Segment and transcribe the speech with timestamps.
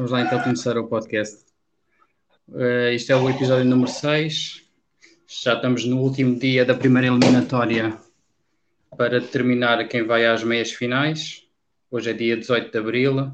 [0.00, 1.44] Vamos lá então começar o podcast.
[2.48, 4.64] Uh, isto é o episódio número 6.
[5.28, 7.98] Já estamos no último dia da primeira eliminatória
[8.96, 11.46] para determinar quem vai às meias finais.
[11.90, 13.30] Hoje é dia 18 de abril.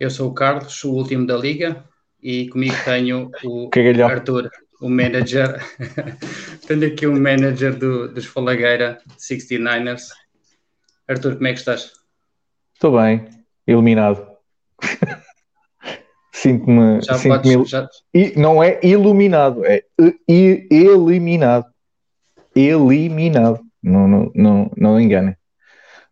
[0.00, 1.84] Eu sou o Carlos, o último da liga,
[2.20, 4.08] e comigo tenho o Cagalhão.
[4.08, 4.50] Arthur,
[4.80, 5.62] o manager.
[6.66, 10.08] tenho aqui o um manager do, dos Falagueira 69ers.
[11.06, 11.92] Arthur, como é que estás?
[12.74, 13.28] Estou bem,
[13.68, 14.34] iluminado.
[16.44, 17.00] Sinto-me.
[17.02, 19.82] Sinto podes, já, E não é iluminado, é
[20.28, 21.64] e- eliminado.
[22.54, 23.60] Eliminado.
[23.82, 25.34] Não, não, não, não enganem.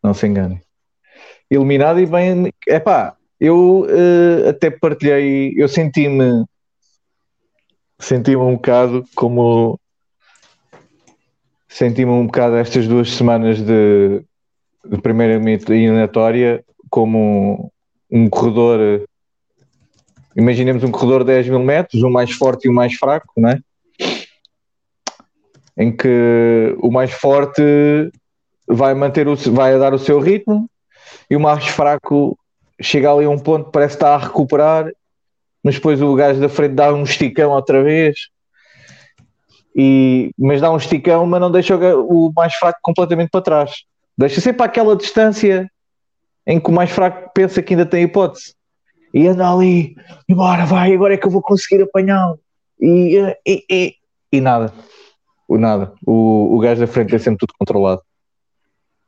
[0.03, 0.59] Não se enganem.
[1.51, 2.51] Eliminado e bem.
[2.67, 5.53] Epá, eu eh, até partilhei.
[5.55, 6.47] Eu senti-me.
[7.99, 9.79] Senti-me um bocado como.
[11.69, 14.25] Senti-me um bocado estas duas semanas de,
[14.87, 17.71] de primeira eliminatória como
[18.11, 19.07] um corredor.
[20.37, 23.51] Imaginemos um corredor de 10 mil metros, o mais forte e o mais fraco, não
[23.51, 23.61] é?
[25.77, 27.63] Em que o mais forte
[28.67, 30.69] vai manter o, vai dar o seu ritmo
[31.31, 32.39] e o mais fraco
[32.81, 34.91] chega ali a um ponto que parece estar a recuperar,
[35.63, 38.17] mas depois o gajo da frente dá um esticão outra vez.
[39.75, 43.73] E, mas dá um esticão, mas não deixa o, o mais fraco completamente para trás.
[44.17, 45.71] Deixa sempre aquela distância
[46.47, 48.55] em que o mais fraco pensa que ainda tem hipótese
[49.13, 49.95] e anda ali,
[50.29, 52.39] e bora, vai, agora é que eu vou conseguir apanhá-lo.
[52.81, 53.95] E, e, e,
[54.33, 54.73] e nada,
[55.47, 55.93] o nada.
[56.07, 58.01] O, o gajo da frente é sempre tudo controlado.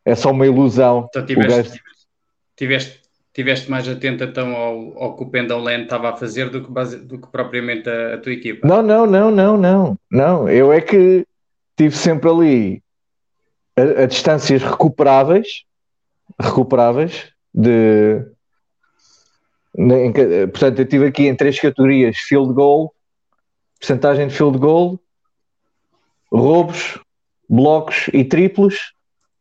[0.05, 1.07] É só uma ilusão.
[1.09, 1.81] então tiveste, gajo-
[2.57, 3.01] tiveste,
[3.33, 6.71] tiveste mais atento então ao, ao que o Pendle Land estava a fazer do que,
[6.71, 8.67] base- do que propriamente a, a tua equipa.
[8.69, 10.49] Não, não, não, não, não, não.
[10.49, 11.27] Eu é que
[11.77, 12.83] tive sempre ali
[13.77, 15.65] a, a distâncias recuperáveis,
[16.39, 18.25] recuperáveis de
[20.53, 22.95] portanto, eu tive aqui em três categorias: field goal,
[23.79, 25.01] percentagem de field goal,
[26.33, 26.99] roubos,
[27.49, 28.93] blocos e triplos.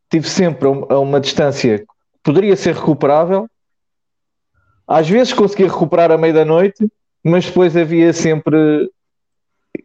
[0.10, 1.86] Tive sempre a um- uma distância que
[2.24, 3.48] poderia ser recuperável.
[4.88, 6.88] Às vezes conseguia recuperar a meio da noite,
[7.24, 8.92] mas depois havia sempre,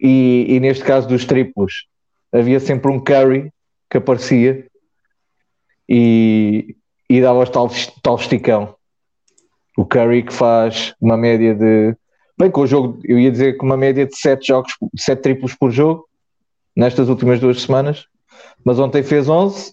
[0.00, 1.86] e, e neste caso dos triplos,
[2.32, 3.50] havia sempre um carry
[3.88, 4.66] que aparecia
[5.88, 6.76] e,
[7.08, 7.70] e dava tal,
[8.02, 8.77] tal esticão.
[9.78, 11.96] O Curry que faz uma média de.
[12.36, 15.54] Bem, com o jogo, eu ia dizer que uma média de 7 jogos, 7 triplos
[15.54, 16.08] por jogo,
[16.74, 18.06] nestas últimas duas semanas,
[18.64, 19.72] mas ontem fez 11,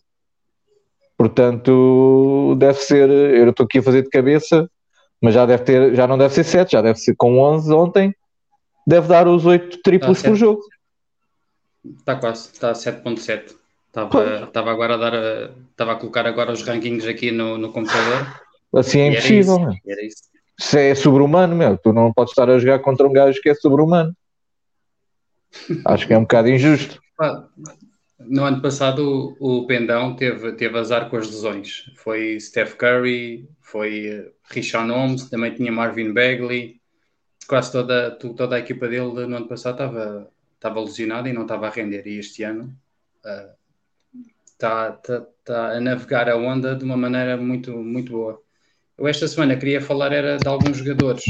[1.17, 3.09] portanto, deve ser.
[3.09, 4.69] Eu estou aqui a fazer de cabeça,
[5.19, 8.15] mas já deve ter, já não deve ser 7, já deve ser com 11 ontem,
[8.85, 10.33] deve dar os 8 triplos certo.
[10.33, 10.61] por jogo.
[11.97, 13.55] Está quase, está a 7.7.
[13.87, 18.44] Estava, estava agora a dar, estava a colocar agora os rankings aqui no, no computador.
[18.73, 20.05] Assim é impossível, isso, meu.
[20.05, 20.35] isso.
[20.57, 21.77] Isso é sobre-humano, meu.
[21.77, 24.15] Tu não podes estar a jogar contra um gajo que é sobre-humano.
[25.85, 27.01] Acho que é um bocado injusto.
[28.19, 31.91] No ano passado o, o Pendão teve, teve azar com as lesões.
[31.95, 36.79] Foi Steph Curry, foi eh, Richard Holmes, também tinha Marvin Bagley.
[37.47, 41.67] Quase toda, toda a equipa dele no ano passado estava, estava lesionada e não estava
[41.67, 42.07] a render.
[42.07, 42.75] E este ano
[44.45, 48.44] está tá, tá a navegar a onda de uma maneira muito, muito boa.
[48.97, 51.23] Eu esta semana queria falar era de alguns jogadores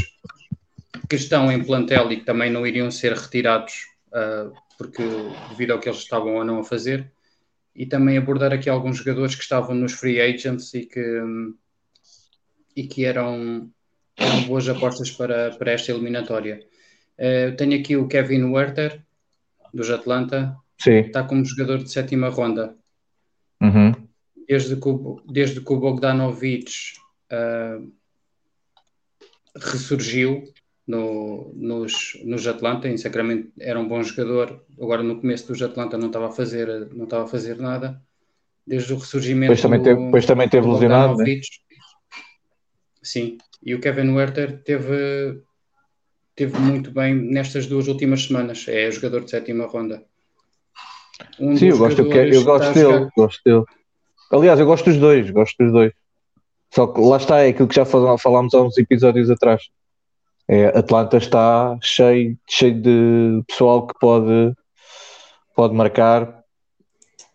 [1.08, 5.02] que estão em plantel e que também não iriam ser retirados ah, porque
[5.50, 7.10] devido ao que eles estavam ou não a fazer
[7.74, 11.22] e também abordar aqui alguns jogadores que estavam nos free agents e que,
[12.74, 13.70] e que eram,
[14.16, 16.66] eram boas apostas para, para esta eliminatória.
[17.18, 19.02] Eu tenho aqui o Kevin Werther,
[19.74, 21.00] dos Atlanta, Sim.
[21.00, 22.74] está como jogador de sétima ronda.
[23.60, 23.92] Uhum.
[24.48, 26.70] Desde que o, desde que o Bogdanovic
[27.30, 27.78] ah,
[29.56, 30.44] ressurgiu
[30.86, 35.98] no, nos, nos Atlanta, em Sacramento era um bom jogador, agora no começo dos Atlanta
[35.98, 38.00] não estava a fazer, não estava a fazer nada.
[38.66, 41.40] Desde o ressurgimento Depois também teve, depois também teve do lesionado, né?
[43.02, 45.40] Sim, e o Kevin Werther teve,
[46.34, 48.66] teve muito bem nestas duas últimas semanas.
[48.66, 50.04] É jogador de sétima ronda.
[51.38, 53.64] Um Sim, eu gosto, eu está gosto dele, jogar- gosto dele.
[54.32, 55.92] Aliás, eu gosto dos dois, gosto dos dois.
[56.76, 59.62] Só que lá está, é aquilo que já fal- falámos há uns episódios atrás.
[60.46, 64.54] É, Atlanta está cheio, cheio de pessoal que pode,
[65.54, 66.44] pode marcar,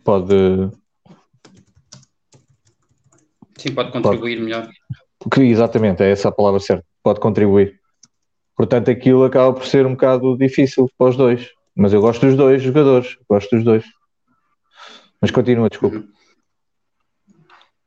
[0.03, 0.69] pode.
[3.57, 4.69] Sim, pode contribuir melhor.
[5.33, 7.79] Que, exatamente, é essa a palavra certa, pode contribuir.
[8.55, 11.49] Portanto, aquilo acaba por ser um bocado difícil para os dois.
[11.75, 13.85] Mas eu gosto dos dois jogadores, gosto dos dois.
[15.19, 16.03] Mas continua, desculpa.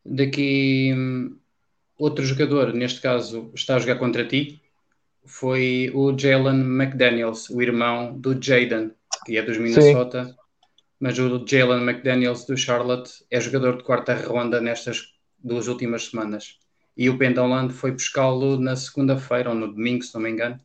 [0.05, 1.39] Daqui hum,
[2.05, 4.61] outro jogador, neste caso, está a jogar contra ti,
[5.25, 8.93] foi o Jalen McDaniels, o irmão do Jaden,
[9.25, 10.27] que é dos Minnesota.
[10.27, 10.35] Sim.
[11.01, 16.59] Mas o Jalen McDaniels do Charlotte é jogador de quarta ronda nestas duas últimas semanas.
[16.97, 20.61] E o Pendleland foi buscá-lo na segunda-feira ou no domingo, se não me engano.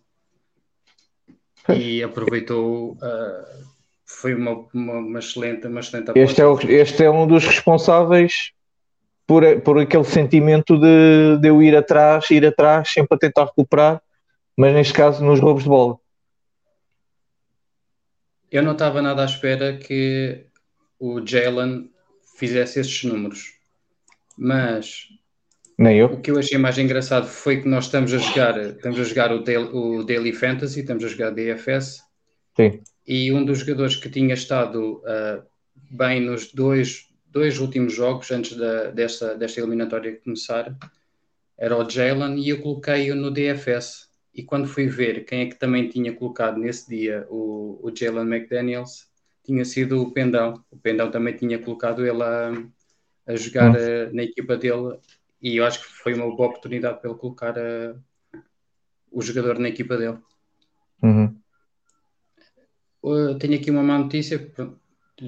[1.68, 2.94] E aproveitou.
[2.94, 3.66] Uh,
[4.06, 8.52] foi uma, uma, uma, excelente, uma excelente este é, o, este é um dos responsáveis
[9.30, 14.02] por, por aquele sentimento de, de eu ir atrás, ir atrás, sempre a tentar recuperar,
[14.58, 15.98] mas neste caso nos roubos de bola.
[18.52, 20.48] Eu não estava nada à espera que
[21.00, 21.92] o Jalen
[22.40, 23.54] fizesse esses números,
[24.36, 25.10] mas
[25.78, 26.08] nem eu.
[26.08, 29.32] O que eu achei mais engraçado foi que nós estamos a jogar, estamos a jogar
[29.32, 32.02] o, Daily, o Daily Fantasy, estamos a jogar DFS.
[32.58, 32.82] Sim.
[33.06, 35.44] E um dos jogadores que tinha estado uh,
[35.92, 40.76] bem nos dois, dois últimos jogos antes da, desta, desta eliminatória começar
[41.58, 44.08] era o Jalen e eu coloquei-o no DFS.
[44.34, 48.34] E quando fui ver quem é que também tinha colocado nesse dia o, o Jalen
[48.34, 49.08] McDaniels,
[49.44, 50.64] tinha sido o Pendão.
[50.72, 52.52] O Pendão também tinha colocado ele a,
[53.28, 54.98] a jogar uh, na equipa dele
[55.42, 58.00] e eu acho que foi uma boa oportunidade para ele colocar uh,
[59.12, 60.18] o jogador na equipa dele.
[61.04, 61.36] Uhum.
[63.04, 64.52] Uh, tenho aqui uma má notícia: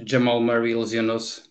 [0.06, 1.51] Jamal Murray lesionou-se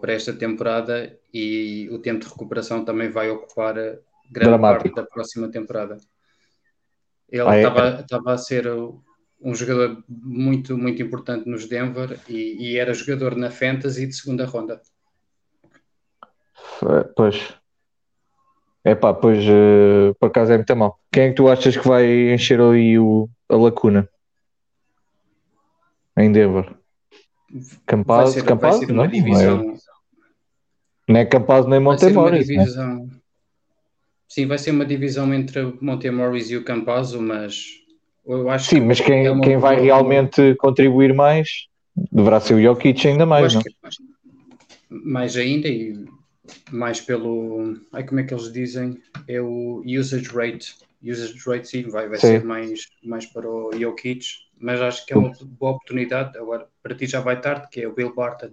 [0.00, 4.00] para esta temporada e o tempo de recuperação também vai ocupar grande
[4.30, 4.82] Dramático.
[4.82, 5.98] parte da próxima temporada.
[7.30, 8.34] Ele estava ah, é?
[8.34, 8.66] a ser
[9.40, 14.44] um jogador muito, muito importante nos Denver e, e, era jogador na Fantasy de segunda
[14.44, 14.80] ronda.
[17.16, 17.54] Pois,
[18.84, 20.98] é pá, pois uh, por acaso é muito mal.
[21.10, 24.08] Quem é que tu achas que vai encher ali o, a lacuna?
[26.16, 26.83] Em Denver?
[27.86, 28.80] Campaz, Campaz?
[28.88, 29.76] Não, não, é,
[31.08, 32.48] não é Campaz nem Montemoris.
[32.48, 33.06] Né?
[34.28, 37.66] Sim, vai ser uma divisão entre Montemoris e o Campazzo, mas
[38.26, 41.68] eu acho Sim, mas quem, é quem vai realmente contribuir mais
[42.10, 43.62] deverá ser o Jokic ainda mais, não?
[44.90, 46.04] mais ainda e
[46.70, 47.76] mais pelo.
[47.92, 49.00] Ai, como é que eles dizem?
[49.28, 50.74] É o usage rate.
[51.02, 52.26] Usage rate, sim, vai, vai sim.
[52.28, 54.24] ser mais, mais para o Jokic,
[54.64, 56.38] mas acho que é uma boa oportunidade.
[56.38, 58.50] Agora, para ti já vai tarde, que é o Will Barton.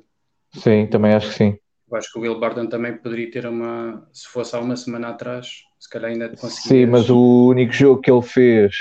[0.54, 1.58] Sim, também acho que sim.
[1.90, 4.08] Eu acho que o Will Barton também poderia ter uma.
[4.12, 6.86] Se fosse há uma semana atrás, se calhar ainda conseguia.
[6.86, 8.76] Sim, mas o único jogo que ele fez.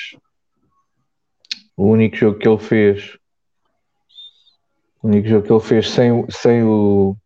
[1.76, 3.16] O único jogo que ele fez.
[5.02, 7.16] O único jogo que ele fez sem, sem o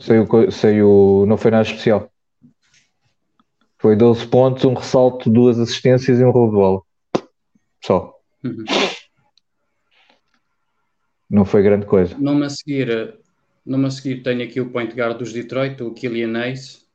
[0.00, 2.08] Saiu, saiu, não foi nada especial.
[3.78, 6.82] Foi 12 pontos, um ressalto, duas assistências e um roubo de bola.
[7.84, 8.17] Só.
[8.44, 8.64] Uhum.
[11.28, 12.16] Não foi grande coisa.
[12.18, 13.18] Numa a seguir,
[13.64, 16.86] numa a seguir tenho aqui o point guard dos Detroit, o Killian Ace,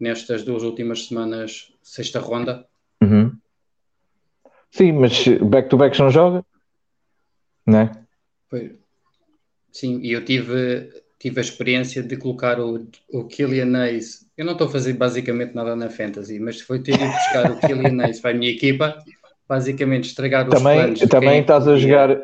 [0.00, 2.66] nestas duas últimas semanas, sexta ronda.
[3.02, 3.36] Uhum.
[4.70, 6.44] Sim, mas back-to-back não joga,
[7.66, 7.90] né?
[8.48, 8.78] Foi.
[9.70, 14.26] Sim, e eu tive tive a experiência de colocar o, o Killian Ace.
[14.36, 17.60] Eu não estou a fazer basicamente nada na Fantasy, mas foi ter ido buscar o
[17.60, 18.98] Killian Ace para a minha equipa,
[19.52, 21.00] basicamente estragar os também, planos.
[21.00, 22.18] Também estás a jogar,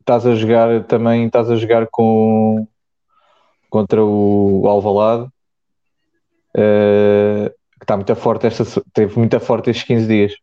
[0.00, 2.66] estás a jogar, também estás a jogar com
[3.68, 5.24] contra o Alvalade,
[6.56, 10.34] uh, que está muito forte esta, teve muito forte estes 15 dias.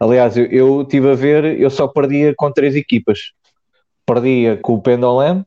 [0.00, 3.32] Aliás, eu, eu estive a ver, eu só perdia com três equipas.
[4.06, 5.44] Perdia com o Pendoland,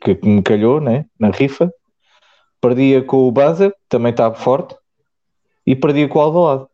[0.00, 1.72] que me calhou né, na rifa.
[2.60, 4.76] Perdia com o Baza, também estava forte.
[5.66, 6.67] E perdia com o Alvalade,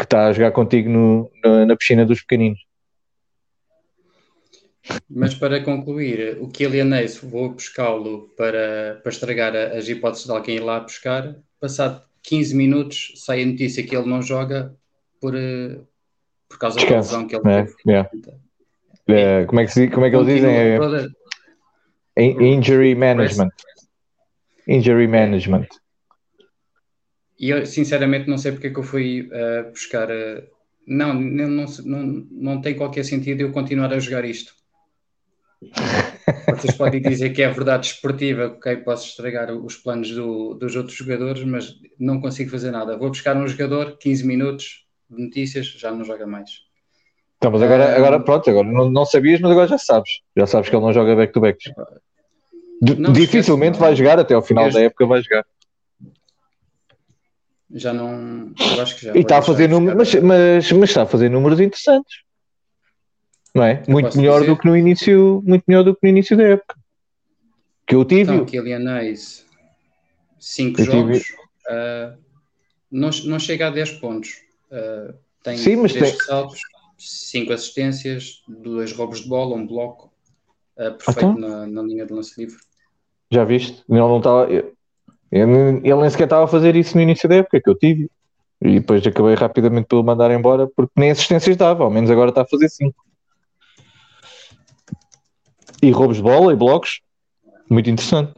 [0.00, 2.58] que está a jogar contigo no, na, na piscina dos pequeninos.
[5.08, 10.56] Mas para concluir, o Kylian Ace, vou buscá-lo para, para estragar as hipóteses de alguém
[10.56, 11.36] ir lá buscar.
[11.60, 14.74] Passado 15 minutos, sai a notícia que ele não joga
[15.20, 15.78] por, eh,
[16.48, 17.12] por causa Descanso.
[17.12, 17.76] da lesão que ele é, teve.
[17.86, 18.10] Yeah.
[19.06, 20.56] É, como, é que, como é que eles dizem?
[20.56, 21.10] É, toda,
[22.16, 23.50] Injury management.
[24.66, 25.68] Injury management.
[27.40, 30.10] E eu, sinceramente, não sei porque é que eu fui uh, buscar.
[30.10, 30.42] Uh,
[30.86, 34.52] não, não, não, não, não tem qualquer sentido eu continuar a jogar isto.
[36.48, 40.96] Vocês podem dizer que é verdade esportiva, ok, posso estragar os planos do, dos outros
[40.96, 42.98] jogadores, mas não consigo fazer nada.
[42.98, 46.50] Vou buscar um jogador, 15 minutos de notícias, já não joga mais.
[47.38, 50.20] Então, mas agora, agora pronto, agora não, não sabias, mas agora já sabes.
[50.36, 51.72] Já sabes que ele não joga back-to-back.
[53.12, 55.44] Dificilmente vai jogar até ao final da época, vai jogar.
[57.72, 58.52] Já não.
[58.74, 59.14] Eu acho que já.
[59.14, 62.22] E está a fazer números, mas, mas, mas, está a fazer números interessantes.
[63.54, 63.82] Não é?
[63.86, 64.52] Eu muito melhor dizer...
[64.52, 66.76] do que no início, muito melhor do que no início da época.
[67.86, 68.32] Que eu tive.
[68.32, 69.44] Então, Kylian Ace,
[70.38, 71.18] 5 jogos,
[71.68, 72.16] uh,
[72.90, 74.42] não, não chega a 10 pontos.
[74.70, 76.60] Uh, Tem Sim, mas tem- ressaltos,
[76.98, 80.12] cinco assistências, dois roubos de bola, um bloco,
[80.76, 81.38] uh, perfeito Então?
[81.38, 82.58] na, na linha de lance livre.
[83.30, 83.82] Já viste?
[83.88, 84.50] Ele não estava.
[84.50, 84.72] eu-
[85.30, 88.10] Ele nem sequer estava a fazer isso no início da época que eu tive.
[88.62, 92.42] E depois acabei rapidamente pelo mandar embora porque nem assistências dava, ao menos agora está
[92.42, 92.94] a fazer 5.
[95.82, 97.00] E roubos de bola e blocos.
[97.70, 98.34] Muito interessante.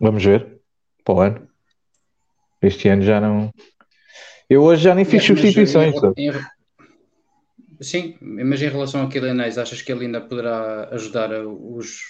[0.00, 0.60] Vamos ver.
[1.04, 1.48] Para o ano.
[2.60, 3.52] Este ano já não.
[4.50, 5.94] Eu hoje já nem fiz substituições.
[6.16, 6.32] em- em-
[7.80, 12.00] sim, mas em relação ao Kylian achas que ele ainda poderá ajudar a- os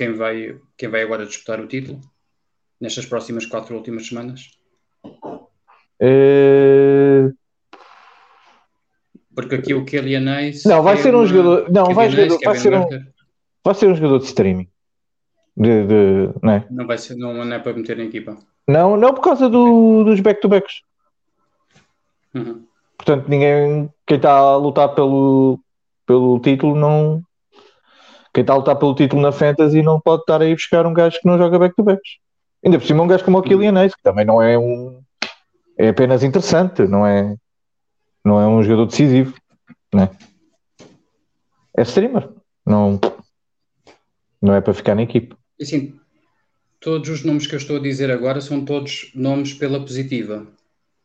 [0.00, 2.00] quem vai, quem vai agora disputar o título
[2.80, 4.50] nestas próximas quatro últimas semanas?
[6.00, 7.28] Eh,
[9.34, 12.74] Porque aqui o Kylian Hayes Não, vai ser um jogador- não, vai jogador- vai ser
[12.74, 12.86] um-
[13.62, 14.68] Vai ser um jogador de streaming.
[15.54, 16.66] De, de- não, é?
[16.70, 18.38] Não vai ser, não, não é para meter na equipa.
[18.66, 20.80] não, não por causa do- dos back-to-backs.
[22.34, 22.64] Uhum.
[22.96, 23.90] Portanto, ninguém.
[24.06, 25.60] Quem está a lutar pelo,
[26.06, 27.22] pelo título não.
[28.32, 31.18] Quem está a lutar pelo título na Fantasy não pode estar aí buscar um gajo
[31.20, 32.18] que não joga back-to-backs.
[32.64, 35.02] Ainda por cima, um gajo como o Kylian Hayes, que também não é um.
[35.78, 37.34] É apenas interessante, não é.
[38.24, 39.34] Não é um jogador decisivo.
[39.92, 40.10] Né?
[41.76, 42.28] É streamer.
[42.66, 43.00] Não,
[44.40, 45.34] não é para ficar na equipe.
[45.58, 45.98] E Assim,
[46.78, 50.46] todos os nomes que eu estou a dizer agora são todos nomes pela positiva.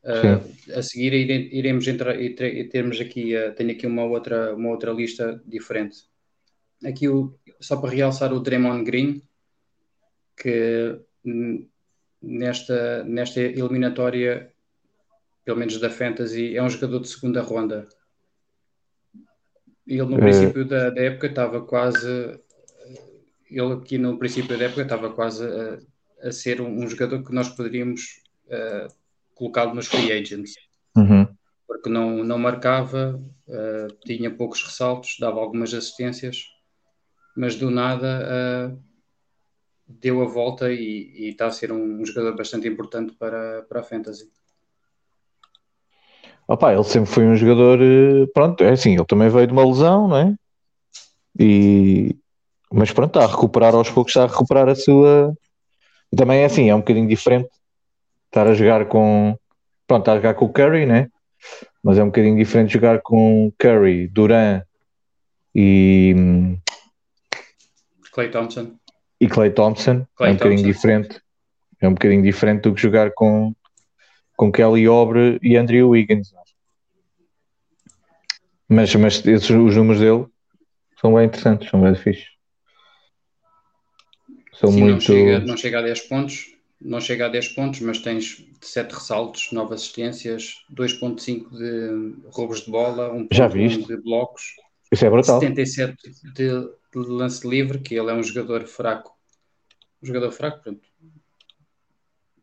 [0.03, 4.69] Uh, a seguir ire- iremos entrar e temos aqui, uh, tenho aqui uma outra, uma
[4.69, 5.97] outra lista diferente.
[6.83, 9.21] Aqui o, só para realçar o Draymond Green,
[10.37, 10.99] que
[12.21, 14.51] nesta, nesta eliminatória,
[15.43, 17.87] pelo menos da Fantasy, é um jogador de segunda ronda.
[19.87, 20.21] Ele no Eh.
[20.21, 22.39] princípio da, da época estava quase
[23.49, 27.33] ele aqui no princípio da época estava quase a, a ser um, um jogador que
[27.33, 28.91] nós poderíamos uh,
[29.35, 30.55] colocá-lo nos free agents,
[30.97, 31.27] Uhum.
[31.67, 36.45] porque não, não marcava, uh, tinha poucos ressaltos, dava algumas assistências,
[37.35, 38.79] mas do nada uh,
[39.87, 43.83] deu a volta e, está a ser um, um jogador bastante importante para, para a
[43.83, 44.31] Fantasy.
[46.47, 47.79] Opa, ele sempre foi um jogador.
[47.81, 50.35] eh, Pronto, é assim, ele também veio de uma lesão, não é?
[51.39, 52.15] E,
[52.71, 55.35] mas pronto, está a recuperar aos poucos, está a recuperar a sua.
[56.15, 57.49] Também é assim, é um bocadinho diferente
[58.27, 59.37] estar a jogar com.
[59.87, 61.09] Pronto, está a jogar com o Curry, né?
[61.83, 64.61] Mas é um bocadinho diferente jogar com Curry, Duran
[65.53, 66.15] e,
[68.15, 68.71] Clay Thompson.
[69.19, 70.07] e Clay Thompson.
[70.15, 70.73] Klay é um bocadinho Thompson.
[70.73, 71.21] diferente.
[71.81, 73.53] É um bocadinho diferente do que jogar com,
[74.37, 76.33] com Kelly Obre e Andrew Wiggins.
[78.69, 80.25] Mas, mas esses, os números dele
[81.01, 82.29] são bem interessantes, são bem fixes.
[84.53, 85.03] São Sim, não, muito.
[85.03, 89.51] chega, não chega a 10 pontos, não chega a 10 pontos, mas tens 7 ressaltos,
[89.51, 93.85] 9 assistências, 2.5 de roubos de bola, 1.1 Já viste?
[93.85, 94.55] de blocos,
[94.91, 95.39] Isso é brutal.
[95.39, 95.97] 77
[96.33, 96.49] de,
[96.93, 99.13] de lance livre, que ele é um jogador fraco.
[100.01, 100.87] Um jogador fraco, pronto.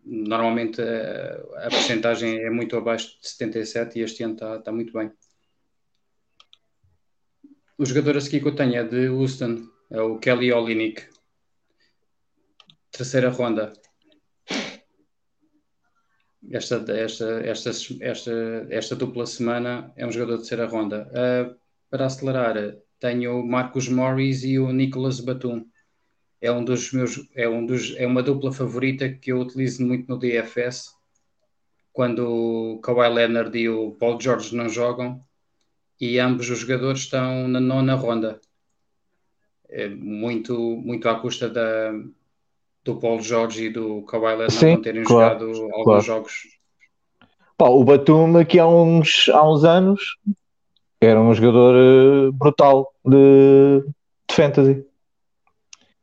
[0.04, 5.12] Normalmente a, a porcentagem é muito abaixo de 77 e este ano está, muito bem.
[7.78, 11.06] O jogador a seguir que eu tenho é de Houston, é o Kelly Olynyk.
[12.90, 13.72] Terceira ronda.
[16.50, 17.70] Esta, esta, esta,
[18.00, 21.08] esta, esta dupla semana é um jogador de terceira ronda.
[21.12, 21.61] Uh,
[21.92, 22.56] para acelerar,
[22.98, 25.66] tenho o Marcus Morris e o Nicholas Batum.
[26.40, 30.08] É um dos meus, é um dos, é uma dupla favorita que eu utilizo muito
[30.08, 30.94] no DFS.
[31.92, 35.20] Quando o Kawhi Leonard e o Paul George não jogam
[36.00, 38.40] e ambos os jogadores estão na nona ronda.
[39.68, 41.92] É muito, muito à custa da,
[42.82, 46.00] do Paul George e do Kawhi Leonard Sim, não terem claro, jogado alguns claro.
[46.00, 46.58] jogos.
[47.58, 50.00] Pá, o Batum aqui há uns, há uns anos
[51.06, 53.84] era um jogador eh, brutal de,
[54.28, 54.86] de fantasy.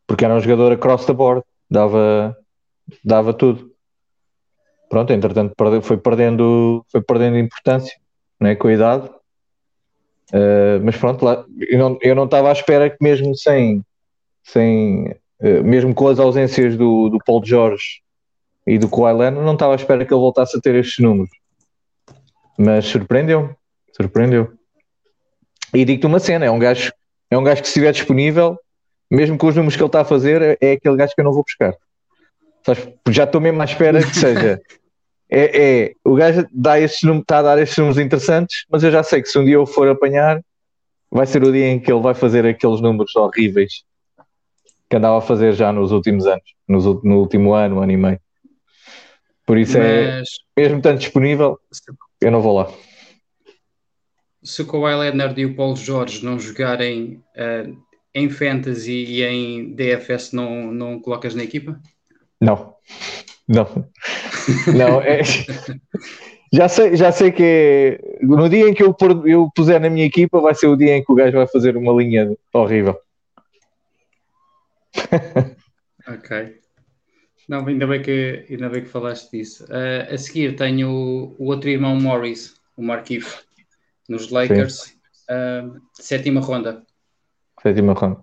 [0.06, 2.36] Porque era um jogador across the board, dava,
[3.04, 3.72] dava tudo.
[4.90, 5.54] Pronto, entretanto
[5.84, 7.96] foi perdendo, foi perdendo importância
[8.40, 9.10] né, com a idade.
[10.34, 11.46] Eh, mas pronto, lá,
[12.02, 13.84] eu não estava à espera que mesmo sem,
[14.44, 18.02] sem eh, mesmo com as ausências do, do Paul George
[18.68, 21.32] e do Kawhi Leonard, não estava à espera que ele voltasse a ter estes números.
[22.58, 23.56] Mas surpreendeu,
[23.96, 24.59] surpreendeu.
[25.74, 26.92] E digo-te uma cena, é um gajo,
[27.30, 28.58] é um gajo que se estiver disponível,
[29.10, 31.26] mesmo com os números que ele está a fazer, é, é aquele gajo que eu
[31.26, 31.74] não vou buscar.
[33.10, 34.62] Já estou mesmo à espera que seja.
[35.32, 39.04] É, é, o gajo dá estes está a dar estes números interessantes, mas eu já
[39.04, 40.42] sei que se um dia eu for apanhar,
[41.12, 43.84] vai ser o dia em que ele vai fazer aqueles números horríveis
[44.90, 48.20] que andava a fazer já nos últimos anos, nos, no último ano, ano e meio.
[49.46, 51.60] Por isso é, Mas mesmo tanto disponível,
[52.20, 52.72] eu não vou lá.
[54.50, 57.78] Se o Kawhi Leonard e o Paulo Jorge não jogarem uh,
[58.16, 61.80] em Fantasy e em DFS, não, não colocas na equipa?
[62.42, 62.74] Não.
[63.48, 63.88] Não.
[64.76, 65.22] Não, é...
[66.52, 68.26] já, sei, já sei que é...
[68.26, 71.04] no dia em que eu, eu puser na minha equipa vai ser o dia em
[71.04, 73.00] que o gajo vai fazer uma linha horrível.
[76.08, 76.58] ok.
[77.48, 79.64] Não, ainda bem que, ainda bem que falaste disso.
[79.66, 83.48] Uh, a seguir tenho o, o, outro irmão Morris, o Marquif,
[84.10, 84.98] nos Lakers,
[85.30, 86.84] uh, sétima ronda.
[87.62, 88.18] Sétima ronda.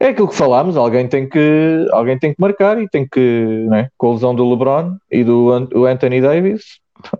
[0.00, 3.90] É aquilo que falámos, alguém tem que, alguém tem que marcar e tem que, né,
[3.98, 5.50] com a lesão do LeBron e do
[5.86, 6.78] Anthony Davis,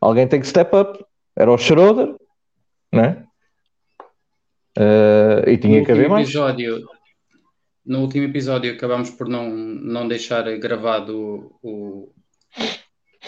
[0.00, 1.04] alguém tem que step up.
[1.36, 2.14] Era o Schroeder,
[2.92, 3.24] né?
[4.76, 6.28] Uh, e tinha no que haver mais.
[6.28, 6.84] Episódio,
[7.86, 12.12] no último episódio acabámos por não, não deixar gravado o,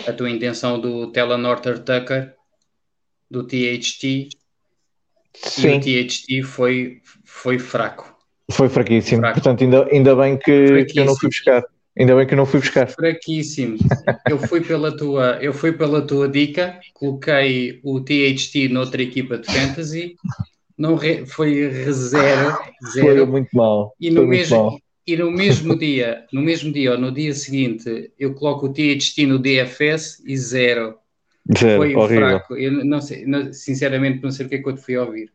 [0.07, 2.35] a tua intenção do Telenorter Tucker,
[3.31, 4.29] do THT,
[5.35, 5.69] Sim.
[5.69, 8.15] e o THT foi, foi fraco.
[8.51, 9.35] Foi fraquíssimo, fraco.
[9.35, 11.65] portanto ainda, ainda bem que, que eu não fui buscar.
[11.97, 12.89] Ainda bem que não fui buscar.
[12.89, 13.79] Fraquíssimo.
[14.29, 19.47] Eu fui pela tua, eu fui pela tua dica, coloquei o THT noutra equipa de
[19.47, 20.17] fantasy
[20.77, 22.59] não re, foi zero,
[22.93, 23.17] zero.
[23.17, 23.95] Foi muito mal.
[24.01, 24.79] E no, mesmo, mal.
[25.07, 29.27] e no mesmo dia, no mesmo dia ou no dia seguinte, eu coloco o THT
[29.27, 30.97] no DFS e zero.
[31.59, 32.29] Zero, foi horrível.
[32.29, 32.57] fraco.
[32.57, 35.33] Eu não sei, não, sinceramente não sei o que é que eu te fui ouvir.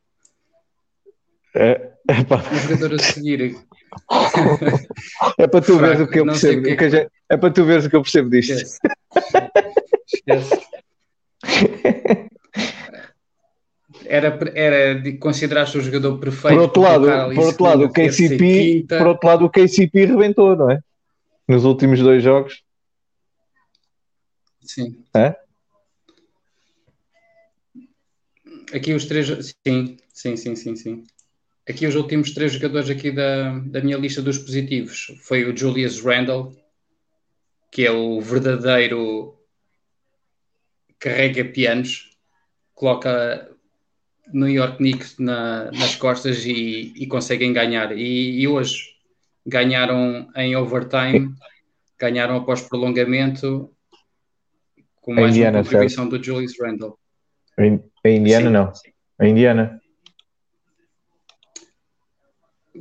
[1.55, 2.43] É, é pá.
[2.51, 3.55] Um jogador a seguir.
[5.37, 6.63] é para tu veres o que eu percebo.
[6.63, 6.89] Que é, que...
[6.89, 8.53] Gente, é para tu veres o que eu percebo disto.
[8.53, 8.79] Esquece.
[10.13, 10.69] Esquece.
[14.09, 16.55] era, era de considerar-se o jogador perfeito.
[16.55, 20.71] Por outro lado, por outro lado, o KCP, por outro lado, o KCP rebentou, não
[20.71, 20.79] é?
[21.47, 22.63] Nos últimos dois jogos.
[24.61, 25.03] Sim.
[25.15, 25.35] É?
[28.73, 29.27] Aqui os três,
[29.65, 31.03] sim, sim, sim, sim, sim.
[31.67, 36.01] Aqui os últimos três jogadores aqui da, da minha lista dos positivos foi o Julius
[36.01, 36.55] Randle,
[37.71, 39.35] que é o verdadeiro
[40.99, 42.09] carrega pianos,
[42.73, 43.49] coloca
[44.33, 47.97] New York Knicks na, nas costas e, e conseguem ganhar.
[47.97, 48.95] E, e, hoje
[49.45, 51.33] ganharam em overtime,
[51.97, 53.71] ganharam após prolongamento,
[55.01, 56.17] com mais Indiana, uma contribuição certo?
[56.17, 56.99] do Julius Randle.
[57.59, 58.73] A Indiana sim, não.
[58.73, 58.89] Sim.
[59.19, 59.81] A Indiana.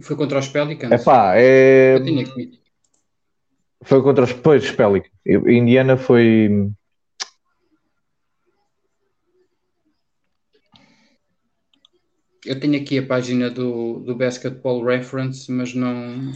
[0.00, 0.92] Foi contra os Pelicans?
[0.92, 1.98] Epá, é...
[2.00, 2.60] Que...
[3.82, 5.12] Foi contra os, pois, Pelicans.
[5.26, 6.70] Indiana foi
[12.48, 16.32] Eu tenho aqui a página do, do Basketball Reference, mas não,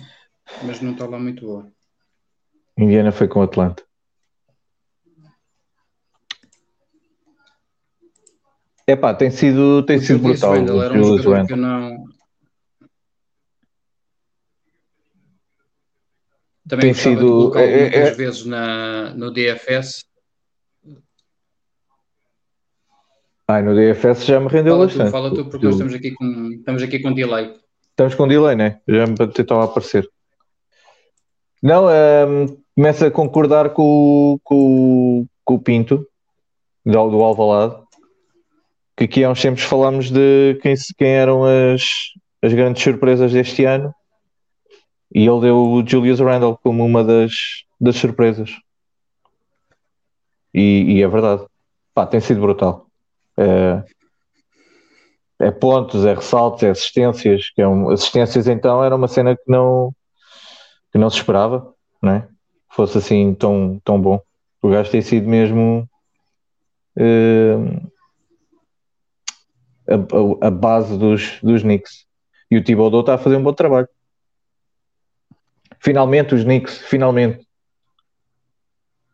[0.62, 1.72] mas não está lá muito boa.
[2.76, 3.48] Indiana foi com o
[8.82, 8.92] Atlanta.
[8.92, 10.54] Epá, tem sido, tem o sido brutal.
[10.54, 12.04] Randall era um jogador que eu não...
[16.68, 18.14] Também tem sido é, é, muitas é...
[18.14, 20.04] vezes na, no DFS
[23.48, 25.08] Ai, no DFS já me rendeu fala bastante.
[25.08, 27.54] Tu, fala tu, porque nós estamos aqui com, estamos aqui com delay.
[27.90, 28.80] Estamos com delay, né?
[28.88, 30.08] Já me a aparecer.
[31.62, 36.06] Não, um, começo a concordar com, com, com o Pinto,
[36.84, 37.81] do, do Alvalade,
[39.02, 41.82] que aqui há uns tempos falámos de quem, quem eram as,
[42.40, 43.92] as grandes surpresas deste ano,
[45.14, 47.32] e ele deu o Julius Randle como uma das,
[47.80, 48.50] das surpresas.
[50.54, 51.44] E, e é verdade.
[51.94, 52.86] Pá, tem sido brutal.
[53.36, 53.82] É,
[55.40, 59.42] é pontos, é ressaltos, é assistências, que é um, assistências então era uma cena que
[59.46, 59.92] não
[60.92, 62.28] que não se esperava, né?
[62.70, 64.20] Fosse assim tão, tão bom.
[64.62, 65.88] O gajo tem sido mesmo
[66.96, 67.91] uh,
[69.92, 72.06] a, a, base dos, dos Knicks.
[72.50, 73.88] E o Thibodeau está a fazer um bom trabalho.
[75.80, 77.46] Finalmente os Knicks, finalmente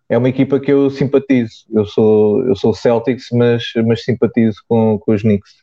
[0.09, 1.67] é uma equipa que eu simpatizo.
[1.71, 5.62] Eu sou, eu sou Celtics, mas, mas simpatizo com, com os Knicks.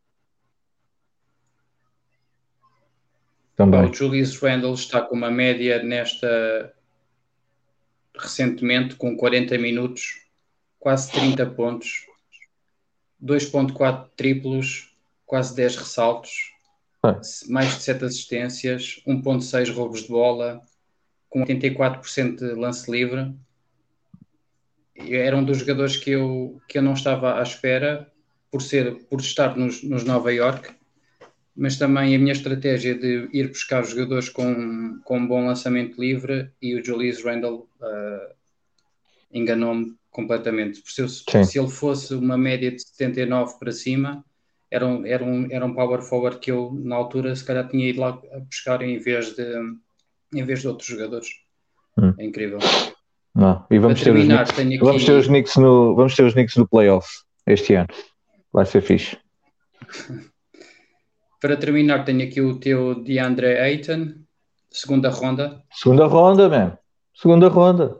[3.55, 3.89] Também.
[3.89, 6.73] O Julius Randle está com uma média nesta
[8.17, 10.21] recentemente com 40 minutos,
[10.79, 12.05] quase 30 pontos,
[13.21, 14.94] 2.4 triplos,
[15.25, 16.53] quase 10 ressaltos,
[17.03, 17.19] ah.
[17.47, 20.61] mais de 7 assistências, 1.6 roubos de bola,
[21.29, 23.35] com 84% de lance livre
[24.95, 28.09] era um dos jogadores que eu, que eu não estava à espera
[28.49, 30.73] por ser por estar nos, nos Nova York,
[31.55, 36.51] mas também a minha estratégia de ir buscar jogadores com, com um bom lançamento livre
[36.61, 38.33] e o Julius Randle uh,
[39.33, 40.81] enganou-me completamente.
[40.85, 44.23] Se, eu, se ele fosse uma média de 79 para cima,
[44.71, 47.87] era um, era, um, era um power forward que eu, na altura, se calhar tinha
[47.87, 49.43] ido lá a buscar em vez de,
[50.33, 51.27] em vez de outros jogadores.
[51.97, 52.13] Hum.
[52.17, 52.59] É incrível.
[53.33, 53.65] Não.
[53.69, 54.85] E vamos, ter, terminar, os Knicks, aqui...
[54.85, 57.07] vamos ter os Knicks no vamos ter os Knicks no playoff
[57.45, 57.89] este ano.
[58.51, 59.17] Vai ser fixe.
[61.41, 64.15] Para terminar, tenho aqui o teu DeAndre Ayton,
[64.71, 65.61] segunda ronda.
[65.71, 66.77] Segunda ronda, man.
[67.13, 67.99] Segunda ronda.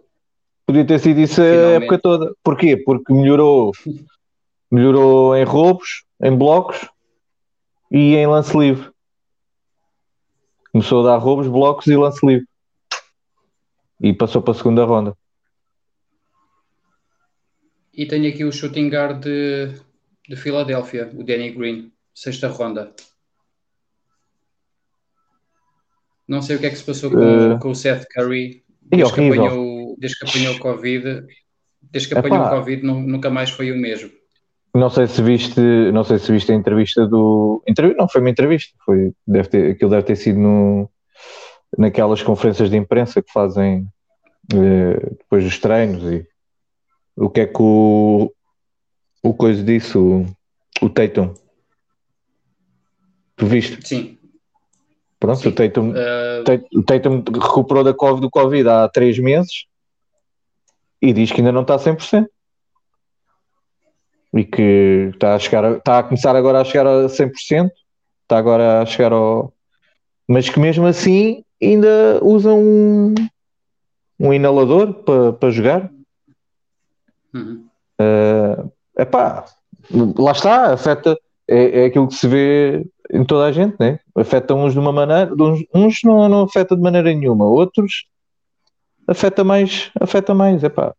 [0.65, 1.67] Podia ter sido isso Finalmente.
[1.67, 2.33] a época toda.
[2.43, 2.77] Porquê?
[2.77, 3.71] Porque melhorou,
[4.71, 6.89] melhorou em roubos, em blocos
[7.91, 8.89] e em lance livre.
[10.71, 12.47] Começou a dar roubos, blocos e lance livre.
[14.01, 15.15] E passou para a segunda ronda.
[17.93, 19.71] E tenho aqui o shooting guard de,
[20.27, 22.93] de Filadélfia, o Danny Green, sexta ronda.
[26.27, 29.13] Não sei o que é que se passou com, uh, com o Seth Curry desde,
[29.13, 31.27] que apanhou, desde que apanhou o Covid.
[31.83, 34.11] Desde que apanhou o Covid nunca mais foi o mesmo.
[34.75, 35.61] Não sei se viste,
[35.93, 37.63] não sei se viste a entrevista do.
[37.97, 38.77] Não, foi uma entrevista.
[38.85, 40.89] Foi, deve ter, aquilo deve ter sido no,
[41.77, 43.87] naquelas conferências de imprensa que fazem
[44.53, 46.27] eh, depois dos treinos e
[47.15, 48.29] o que é que o,
[49.23, 50.25] o coisa disse, o,
[50.81, 51.33] o Tatum.
[53.37, 53.87] Tu viste?
[53.87, 54.17] Sim.
[55.17, 55.49] Pronto, Sim.
[55.49, 56.77] O, Tatum, uh...
[56.77, 59.67] o Tatum recuperou da COVID, do Covid há três meses
[61.01, 62.27] e diz que ainda não está a 100%.
[64.35, 67.69] E que está a, chegar, está a começar agora a chegar a 100%,
[68.23, 69.53] está agora a chegar ao.
[70.27, 73.15] Mas que mesmo assim ainda usa um,
[74.19, 75.89] um inalador para, para jogar.
[77.33, 77.65] Uhum.
[78.01, 79.45] Uh, epá,
[80.17, 81.17] lá está, afeta,
[81.47, 83.99] é, é aquilo que se vê em toda a gente, né?
[84.15, 85.31] Afeta uns de uma maneira,
[85.73, 88.05] uns não, não afeta de maneira nenhuma, outros
[89.07, 90.93] afeta mais, afeta mais, epá.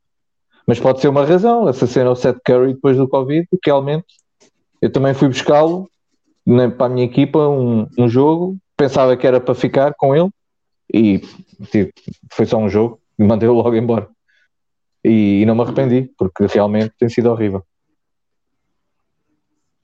[0.67, 4.07] Mas pode ser uma razão, essa cena o Seth Curry depois do Covid, porque realmente
[4.83, 5.89] eu também fui buscá-lo
[6.45, 10.31] né, para a minha equipa um, um jogo, pensava que era para ficar com ele
[10.93, 11.21] e
[11.71, 11.93] tipo,
[12.33, 14.09] foi só um jogo e mandei-o logo embora.
[15.05, 17.65] E, e, não me arrependi, porque realmente tem sido horrível.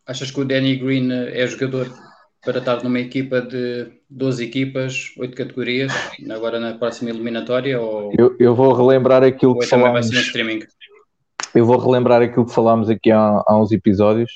[0.04, 1.88] Achas que o Danny Green é jogador
[2.44, 5.92] para estar numa equipa de 12 equipas, 8 categorias,
[6.28, 7.80] agora na próxima eliminatória?
[7.80, 8.12] Ou...
[8.18, 10.10] Eu, eu vou relembrar aquilo que falámos.
[10.10, 10.60] streaming?
[11.54, 14.32] Eu vou relembrar aquilo que falámos aqui há, há uns episódios.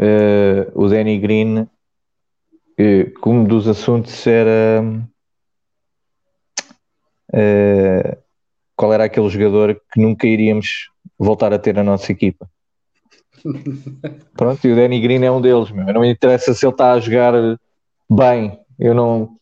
[0.00, 4.82] Uh, o Danny Green, uh, como dos assuntos era.
[7.32, 8.16] Uh,
[8.74, 12.48] qual era aquele jogador que nunca iríamos voltar a ter na nossa equipa?
[14.36, 15.86] Pronto, e o Danny Green é um deles, meu.
[15.86, 17.32] Não me interessa se ele está a jogar
[18.10, 18.58] bem.
[18.78, 19.36] Eu não.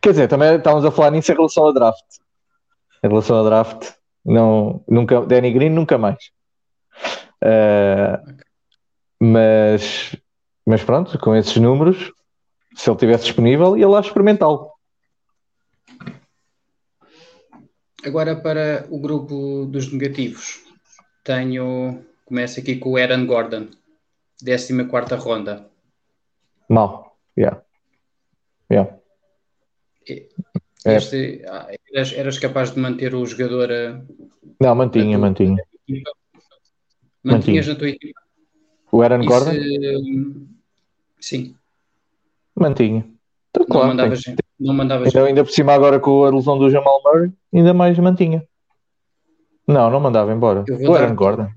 [0.00, 2.04] Quer dizer, também estávamos a falar nisso em relação ao draft.
[3.02, 3.92] Em relação ao draft,
[4.24, 6.30] não, nunca, Danny Green nunca mais.
[7.42, 8.36] Uh,
[9.20, 10.16] mas,
[10.66, 12.12] mas pronto, com esses números,
[12.74, 14.70] se ele estivesse disponível, ia lá experimentá-lo.
[18.04, 20.62] Agora para o grupo dos negativos,
[21.24, 23.68] tenho Começa aqui com o Aaron Gordon,
[24.44, 25.70] 14 ronda.
[26.68, 27.62] Mal, yeah.
[28.68, 28.98] Yeah.
[30.84, 31.78] Este, é.
[31.94, 33.70] eras, eras, capaz de manter o jogador.
[33.70, 34.02] Eh,
[34.60, 35.56] Não, mantinha, mantinha.
[37.22, 38.20] Mantinhas na tua equipa?
[38.90, 39.52] O Aaron e Gordon?
[39.52, 40.46] Se...
[41.20, 41.56] Sim.
[42.56, 43.06] Mantinha.
[43.50, 46.58] Então, não claro, mandavas, tem, não mandavas então, ainda por cima agora com a lesão
[46.58, 48.44] do Jamal Murray, ainda mais mantinha.
[49.66, 50.64] Não, não mandava embora.
[50.68, 51.48] O Aaron Gordon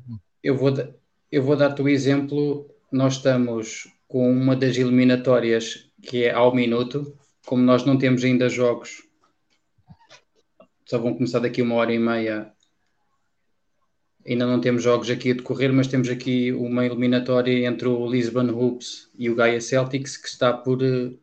[0.43, 0.73] eu vou,
[1.31, 2.69] eu vou dar-te o exemplo.
[2.91, 8.49] Nós estamos com uma das eliminatórias que é ao minuto, como nós não temos ainda
[8.49, 9.03] jogos,
[10.85, 12.51] só vão começar daqui uma hora e meia.
[14.25, 18.49] Ainda não temos jogos aqui a decorrer, mas temos aqui uma eliminatória entre o Lisbon
[18.49, 21.17] Hoops e o Gaia Celtics que está por uh,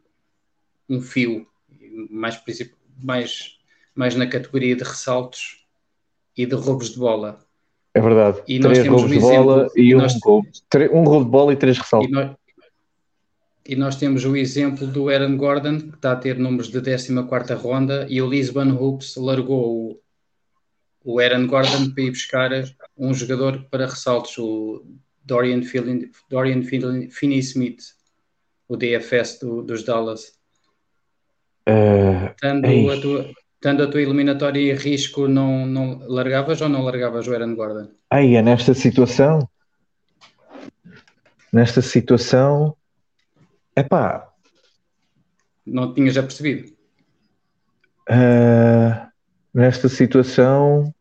[0.88, 1.46] um fio,
[2.10, 2.40] mais,
[3.02, 3.58] mais,
[3.94, 5.66] mais na categoria de ressaltos
[6.36, 7.45] e de roubos de bola.
[7.96, 8.42] É verdade.
[8.46, 10.46] E três roubos um de bola e um, nós, roubo.
[10.92, 12.10] um roubo de bola e três ressaltos.
[12.10, 12.36] E nós,
[13.66, 17.54] e nós temos o exemplo do Aaron Gordon, que está a ter números de 14
[17.54, 19.96] ronda, e o Lisbon Hoops largou
[21.02, 22.50] o, o Aaron Gordon para ir buscar
[22.98, 24.84] um jogador para ressaltos, o
[25.24, 25.62] Dorian,
[26.28, 27.80] Dorian Finney-Smith,
[28.68, 30.34] o DFS do, dos Dallas.
[31.66, 33.30] Uh, Tendo a tua,
[33.66, 37.88] Estando a tua eliminatória em risco, não, não largavas ou não largavas o Aaron Gordon?
[38.08, 39.40] Aí, é nesta situação.
[41.52, 42.76] Nesta situação.
[43.74, 44.32] é pá.
[45.66, 46.72] Não tinhas já percebido?
[48.08, 49.04] Uh,
[49.52, 50.94] nesta situação.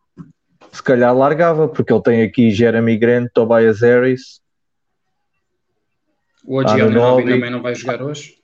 [0.71, 4.41] se calhar largava, porque ele tem aqui Jeremy Grant, Tobias Harris.
[6.43, 8.39] O OG Anunobi também não vai jogar hoje?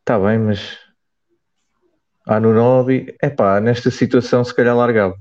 [0.00, 0.87] Está bem, mas
[2.28, 5.16] Anunobi, é pá, nesta situação se calhar largava.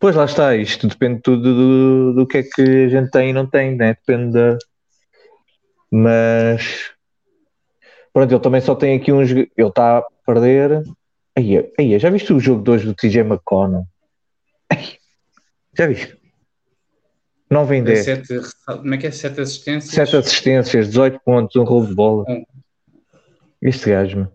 [0.00, 3.32] Pois lá está, isto depende tudo do, do que é que a gente tem e
[3.32, 3.94] não tem, né?
[3.94, 4.58] Depende da.
[5.90, 6.90] Mas
[8.10, 9.30] pronto, ele também só tem aqui uns.
[9.30, 10.82] Ele está a perder.
[11.36, 13.84] Aí, aí, já viste o jogo 2 do TJ McConnell?
[14.70, 14.96] Ai,
[15.76, 16.16] já viste?
[17.50, 18.04] Não vem 10.
[18.04, 19.10] Sete, como é que é?
[19.10, 19.94] 7 assistências?
[19.94, 22.24] 7 assistências, 18 pontos, um roubo de bola.
[23.60, 24.26] Este gajo,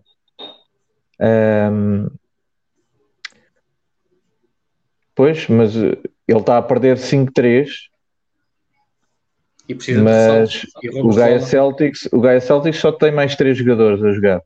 [1.19, 2.07] um,
[5.17, 7.89] Pois, mas ele está a perder 5-3.
[9.67, 14.03] E precisa mas de o Gaia, Celtics, o Gaia Celtics só tem mais 3 jogadores
[14.03, 14.43] a jogar.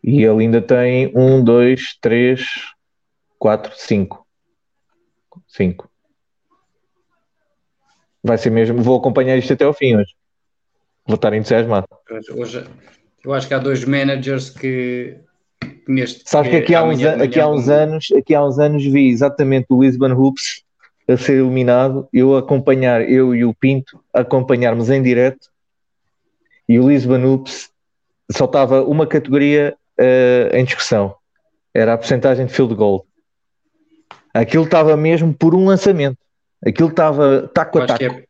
[0.00, 2.46] E ele ainda tem 1, 2, 3,
[3.36, 4.26] 4, 5.
[5.48, 5.90] 5.
[8.22, 8.80] Vai ser mesmo.
[8.80, 10.14] Vou acompanhar isto até ao fim hoje.
[11.04, 11.88] Vou estar entusiasmado.
[12.36, 12.64] Hoje,
[13.26, 15.16] eu acho que há dois managers que
[15.86, 16.22] neste.
[16.24, 19.08] Sabes que aqui há, uns, amanhã, aqui, há uns anos, aqui há uns anos vi
[19.08, 20.62] exatamente o Lisbon Hoops
[21.08, 25.48] a ser eliminado, eu acompanhar, eu e o Pinto, acompanharmos em direto,
[26.68, 27.70] e o Lisbon Hoops
[28.30, 31.14] só estava uma categoria uh, em discussão,
[31.74, 33.06] era a porcentagem de field goal.
[34.34, 36.18] Aquilo estava mesmo por um lançamento.
[36.64, 38.04] Aquilo estava taco a taco.
[38.04, 38.24] É...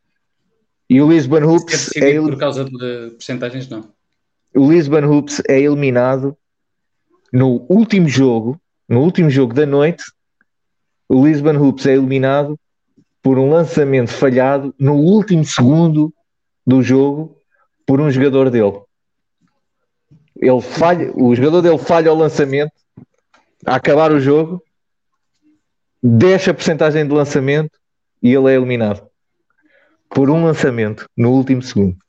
[0.89, 3.96] E o Lisbon Hoops é, é por causa de porcentagens, não.
[4.57, 6.35] O Lisbon Hoops é eliminado
[7.31, 10.03] no último jogo, no último jogo da noite,
[11.07, 12.59] o Lisbon Hoops é eliminado
[13.21, 16.11] por um lançamento falhado no último segundo
[16.65, 17.39] do jogo
[17.85, 18.81] por um jogador dele.
[20.35, 22.73] Ele falha, o jogador dele falha o lançamento
[23.63, 24.59] a acabar o jogo,
[26.01, 27.77] deixa a porcentagem de lançamento
[28.23, 29.07] e ele é eliminado
[30.09, 32.06] por um lançamento no último segundo.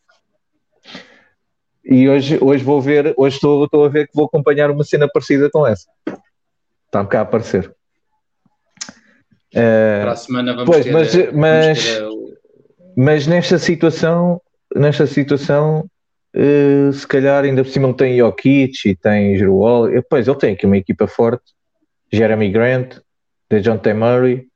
[1.91, 5.09] E hoje, hoje vou ver, hoje estou, estou a ver que vou acompanhar uma cena
[5.09, 5.89] parecida com essa.
[6.85, 7.75] Está-me cá a aparecer.
[9.55, 12.09] Uh, Para a semana vamos pois, ter, mas, vamos mas, ter
[12.95, 14.39] mas nesta situação,
[14.77, 15.89] nesta situação,
[16.37, 20.67] uh, se calhar ainda por cima tem Jokic e tem Jerual, pois ele tem aqui
[20.67, 21.55] uma equipa forte,
[22.13, 22.99] Jeremy Grant,
[23.51, 23.95] de John T.
[23.95, 24.47] Murray,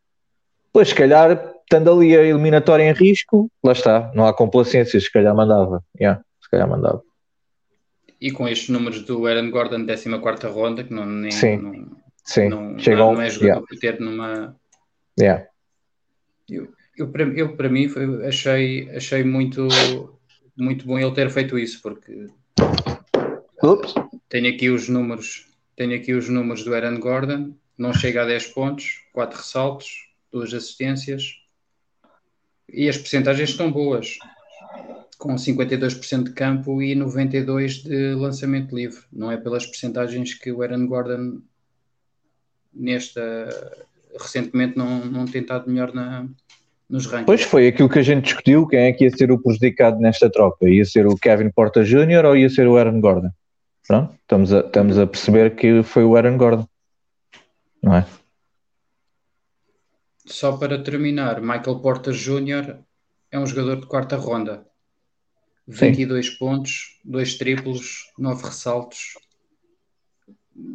[0.71, 5.11] pois se calhar estando ali a eliminatória em risco, lá está, não há complacência, se
[5.11, 7.03] calhar mandava, yeah, se calhar mandava.
[8.23, 12.49] E com estes números do Aaron Gordon, 14 ronda, que não, nem, sim, não, sim.
[12.49, 13.67] não, Chegou, não é jogador yeah.
[13.67, 14.57] para ter numa.
[15.19, 15.47] Yeah.
[16.49, 19.67] Eu, eu, para, eu, para mim, foi, achei, achei muito,
[20.57, 22.29] muito bom ele ter feito isso, porque.
[23.61, 23.93] Ups.
[24.29, 25.49] Tenho aqui os números.
[25.75, 29.89] Tenho aqui os números do Aaron Gordon, não chega a 10 pontos, 4 ressaltos,
[30.31, 31.43] 2 assistências
[32.73, 34.19] e as percentagens estão boas
[35.23, 39.01] com 52% de campo e 92% de lançamento livre.
[39.13, 41.41] Não é pelas percentagens que o Aaron Gordon
[42.75, 43.49] nesta
[44.21, 46.27] recentemente não, não tem estado melhor na,
[46.91, 47.27] nos rankings.
[47.27, 50.29] Pois foi aquilo que a gente discutiu, quem é que ia ser o prejudicado nesta
[50.29, 50.69] troca?
[50.69, 52.25] Ia ser o Kevin Porter Jr.
[52.25, 53.31] ou ia ser o Aaron Gordon?
[53.87, 56.67] Pronto, estamos a, estamos a perceber que foi o Aaron Gordon,
[57.81, 58.05] não é?
[60.27, 62.79] Só para terminar, Michael Porter Jr.
[63.31, 64.72] é um jogador de quarta ronda.
[65.67, 66.37] 22 Sim.
[66.39, 69.15] pontos, 2 triplos, 9 ressaltos,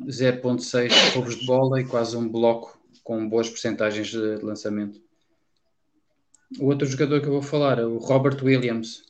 [0.07, 4.99] 0.6 roubos de bola e quase um bloco com boas percentagens de lançamento.
[6.59, 9.03] O outro jogador que eu vou falar é o Robert Williams,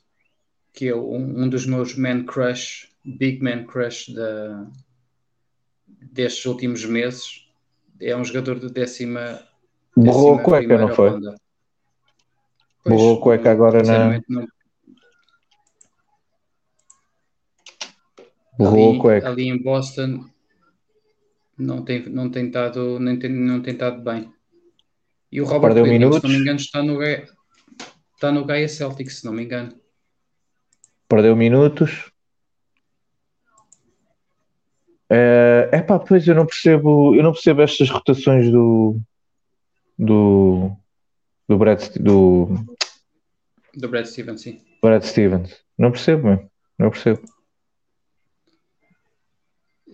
[0.73, 4.67] que é um, um dos meus man crush, big man crush da,
[5.87, 7.47] destes últimos meses.
[7.99, 9.41] É um jogador de décima.
[9.95, 11.19] Borrou a cueca, não foi?
[12.85, 14.21] Borrou a cueca agora na.
[14.27, 14.47] Não,
[18.59, 20.25] ali, ali em Boston
[21.57, 24.31] não tem, não tem estado, nem tem, não tem estado bem.
[25.31, 26.21] E o Robert Perdeu Williams, minutos.
[26.21, 27.03] se não me engano, está no,
[28.13, 29.73] está no Gaia Celtics, se não me engano.
[31.09, 32.11] Perdeu minutos.
[35.09, 38.99] É pá, pois eu não percebo, eu não percebo estas rotações do
[39.97, 40.71] do
[41.47, 42.49] do Brad do
[43.73, 44.61] do Brad Stevens, sim.
[44.81, 45.55] Brad Stevens.
[45.77, 46.51] Não percebo, mesmo.
[46.77, 47.21] não percebo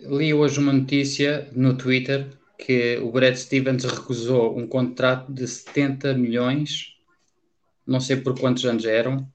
[0.06, 6.14] li hoje uma notícia no Twitter que o Brad Stevens recusou um contrato de 70
[6.14, 6.96] milhões,
[7.86, 9.28] não sei por quantos anos eram,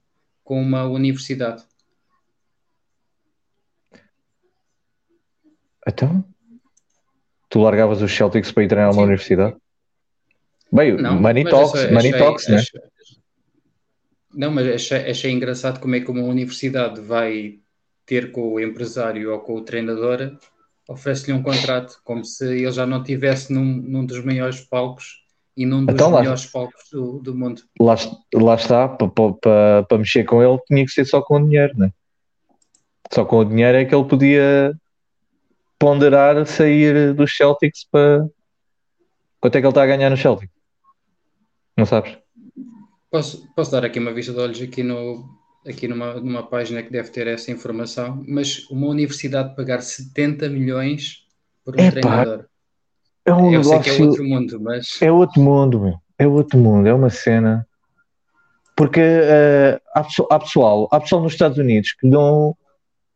[0.43, 1.63] com uma universidade.
[5.87, 6.23] Então?
[7.49, 9.03] Tu largavas os Celtics para ir treinar uma Sim.
[9.03, 9.55] universidade?
[10.71, 12.55] Bem, Não, Money Talks, achei- Money achei- Talks, né?
[12.57, 12.81] achei-
[14.31, 17.59] Não, mas achei, achei engraçado como é que uma universidade vai
[18.05, 20.37] ter com o empresário ou com o treinador,
[20.89, 25.23] oferece-lhe um contrato, como se ele já não estivesse num, num dos maiores palcos
[25.55, 27.61] e num dos Então lá- melhores palcos do, do mundo.
[27.79, 27.95] Lá,
[28.33, 31.91] lá está, para mexer com ele tinha que ser só com o dinheiro, né?
[33.13, 34.73] Só com o dinheiro é que ele podia
[35.77, 38.27] ponderar sair dos Celtics para.
[39.39, 40.49] Quanto é que ele está a ganhar no Celtic?
[41.77, 42.17] Não sabes?
[43.09, 45.23] Posso, posso dar aqui uma vista de olhos aqui, no,
[45.65, 51.25] aqui numa, numa página que deve ter essa informação, mas uma universidade pagar 70 milhões
[51.63, 52.45] por um Epá, treinador.
[53.25, 54.09] É um Eu sei que é negócio.
[54.09, 55.95] outro mundo, mas É outro mundo, meu.
[56.17, 57.65] É outro mundo, é uma cena.
[58.75, 62.55] Porque eh, há, há pessoal, há pessoal nos Estados Unidos que não,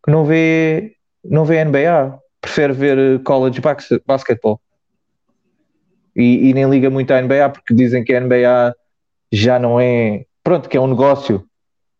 [0.06, 4.60] que não vê, não vê NBA, prefere ver eh, college bas- basketball.
[6.16, 8.76] E, e nem liga muito à NBA porque dizem que a NBA
[9.32, 11.44] já não é, pronto, que é um negócio.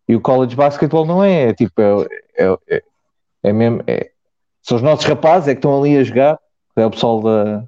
[0.08, 2.84] E o college basketball não é, é tipo, é, é, é,
[3.44, 4.12] é mesmo, é-
[4.62, 6.40] são os nossos rapazes é que estão ali a jogar,
[6.76, 7.64] é o pessoal da,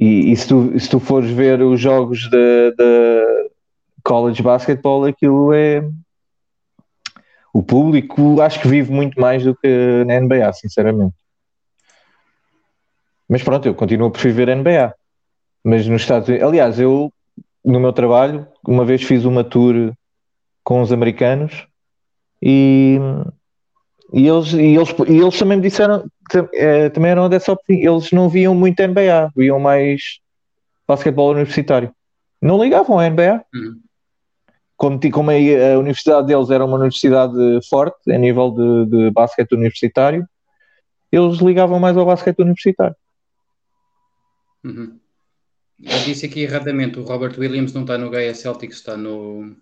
[0.00, 3.50] e, e se, tu, se tu fores ver os jogos da
[4.02, 5.86] college basketball, aquilo é.
[7.52, 11.14] O público acho que vive muito mais do que na NBA, sinceramente.
[13.28, 14.94] Mas pronto, eu continuo a preferir NBA.
[15.62, 16.48] Mas nos Estados Unidos.
[16.48, 17.12] Aliás, eu,
[17.62, 19.92] no meu trabalho, uma vez fiz uma tour
[20.70, 21.66] com os americanos
[22.40, 22.96] e.
[24.12, 26.04] E eles, e, eles, e eles também me disseram,
[26.52, 30.18] eh, também eram dessa opinião, eles não viam muito NBA, viam mais
[30.86, 31.94] basquetebol universitário.
[32.42, 33.44] Não ligavam à NBA.
[33.54, 33.80] Uhum.
[34.76, 37.32] Como, como a, a universidade deles era uma universidade
[37.68, 40.26] forte a nível de, de basquete universitário,
[41.12, 42.96] eles ligavam mais ao basquete universitário.
[44.64, 44.98] Uhum.
[45.82, 49.54] Eu disse aqui erradamente, o Robert Williams não está no Gaia Celtics, está no.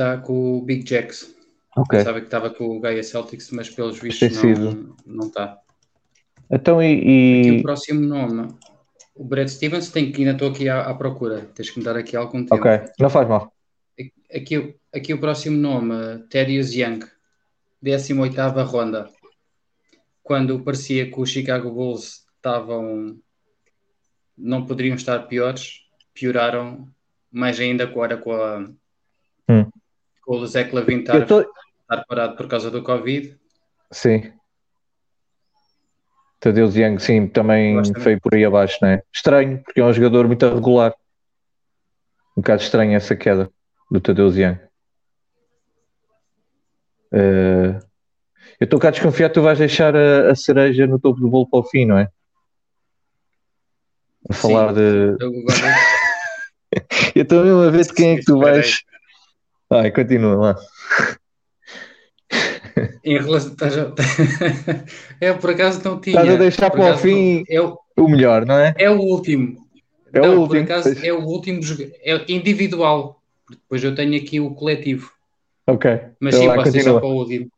[0.00, 1.36] Está com o Big Jacks.
[1.76, 1.98] Ok.
[1.98, 5.58] Pensava que estava com o Gaia Celtics, mas pelos vistos não, não está.
[6.50, 8.48] Então, E e, o próximo nome,
[9.14, 11.98] o Brad Stevens, tem que ainda estou aqui à, à procura, tens que me dar
[11.98, 12.54] aqui algum tempo.
[12.66, 13.52] Ok, não faz mal.
[14.34, 15.94] Aqui, o- aqui o próximo nome,
[16.30, 17.00] Thaddeus Young,
[17.84, 19.06] 18ª ronda.
[20.22, 23.18] Quando parecia que os Chicago Bulls estavam
[24.36, 25.82] não poderiam estar piores,
[26.14, 26.88] pioraram
[27.30, 28.66] mais ainda agora com, a,
[29.48, 29.68] Hum.
[30.38, 33.36] O Zach Lavin Eu estar, tô- estar parado por causa do Covid.
[33.90, 34.32] Sim.
[36.38, 38.02] Tadeu Young, sim, também também.
[38.02, 39.02] foi por aí abaixo, né?
[39.12, 40.94] Estranho, porque é um jogador muito regular.
[42.36, 43.50] Um bocado estranho essa queda
[43.90, 44.58] do Tadeu Young.
[47.12, 47.78] Eh,
[48.60, 51.48] eu estou cá desconfiado que tu vais deixar a, a cereja no topo do bolo
[51.50, 52.08] para o fim, não é?
[54.28, 54.40] A Sim.
[54.40, 54.80] falar de.
[55.20, 55.32] Eu
[57.16, 58.78] Eu estou mesmo a ver de quem é que tu vais.
[59.70, 60.56] Ai, continua lá.
[63.04, 63.54] em relação,
[65.20, 66.20] é por acaso não tinha.
[66.20, 68.74] Estás a deixar para o fim não- é, o- o melhor, não é?
[68.78, 69.58] é o último.
[70.12, 71.60] É o não, último, por acaso é o último
[72.02, 73.22] é individual.
[73.48, 75.10] Depois eu tenho aqui o coletivo.
[75.66, 75.90] Ok.
[76.20, 77.50] Mas Então sim, posso deixar para o último.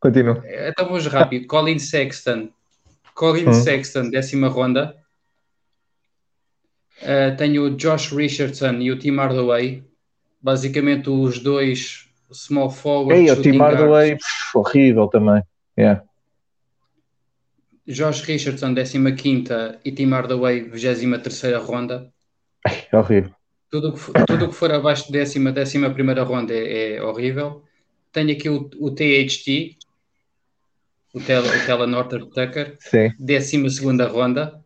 [0.00, 0.42] Continua.
[0.46, 1.46] Então vamos rápido.
[1.46, 2.48] Colin Sexton.
[3.14, 3.52] Colin Hum.
[3.52, 4.96] Sexton, décima ronda.
[7.02, 9.82] Uh, tenho o Josh Richardson e o Tim Hardaway.
[10.40, 13.58] Basicamente os dois small forward Ei, o Tim.
[13.58, 14.16] Hardaway,
[14.54, 15.42] horrível também.
[15.78, 16.02] Yeah.
[17.86, 22.12] Josh Richardson, décima quinta e Tim Hardaway, vigésima terceira ronda.
[22.66, 23.32] Ai, horrível.
[23.70, 27.02] Tudo o que, for- tudo que for abaixo de décima, décima primeira ronda é, é
[27.02, 27.62] horrível.
[28.12, 29.76] Tenho aqui o, o THT,
[31.14, 34.60] o, Tel, o Telenorter Tucker, Sim, décima segunda ronda.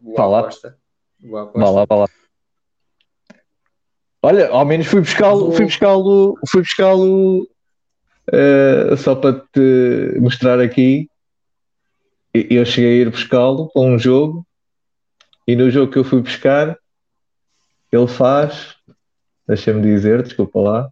[0.00, 0.40] Boa Vá lá.
[0.40, 0.76] aposta.
[1.20, 1.60] Boa aposta.
[1.60, 2.08] vá lá, vá lá.
[4.22, 7.48] Olha, ao menos fui buscá-lo, fui buscá-lo, fui buscá-lo
[8.32, 11.08] eh, só para te mostrar aqui.
[12.32, 14.46] Eu cheguei a ir buscá-lo para um jogo
[15.46, 16.78] e no jogo que eu fui buscar,
[17.90, 18.76] ele faz,
[19.48, 20.90] deixa-me dizer, desculpa lá,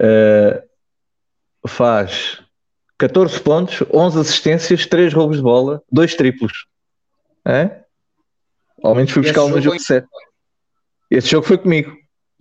[0.00, 0.64] eh,
[1.68, 2.42] faz
[2.98, 6.66] 14 pontos, 11 assistências, 3 roubos de bola, 2 triplos.
[7.44, 7.82] É?
[8.82, 10.08] Ao menos fui buscá-lo no jogo jogo 7.
[11.16, 11.90] Esse jogo foi comigo.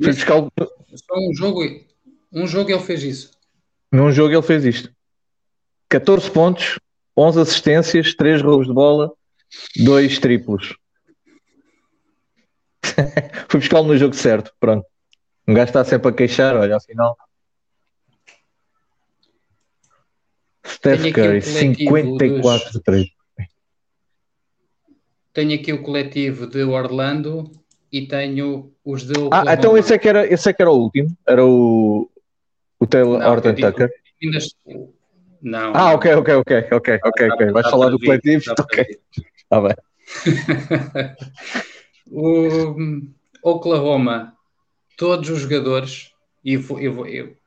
[0.01, 0.51] Fui Esse- buscá-lo.
[0.57, 1.61] Só um jogo,
[2.32, 3.32] um jogo ele fez isso.
[3.91, 4.91] Num jogo ele fez isto.
[5.89, 6.80] 14 pontos,
[7.15, 9.11] 11 assistências, 3 roubos de bola,
[9.78, 10.76] 2 triplos.
[13.47, 14.51] Fui buscá-lo no jogo certo.
[14.59, 14.86] Pronto.
[15.47, 17.15] Um gajo está sempre a queixar, olha, afinal.
[20.65, 23.07] Steph Curry, 54 3.
[25.34, 27.51] Tenho aqui o coletivo de Orlando
[27.93, 29.51] e tenho os de Oklahoma.
[29.51, 31.15] Ah, então esse é que era, esse é que era o último?
[31.27, 32.09] Era o,
[32.79, 33.91] o Taylor não, Horton Tucker?
[35.39, 35.73] Não.
[35.75, 37.51] Ah, ok, ok, ok, ok, ok, ok.
[37.51, 38.43] Vais falar do coletivo?
[38.57, 38.99] Ok.
[39.37, 39.75] Está bem.
[42.11, 42.75] o
[43.43, 44.33] Oklahoma,
[44.97, 46.11] todos os jogadores,
[46.43, 47.37] e eu vou, eu eu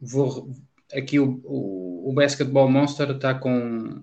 [0.00, 0.50] vou
[0.92, 4.02] aqui o, o, o Basketball Monster está com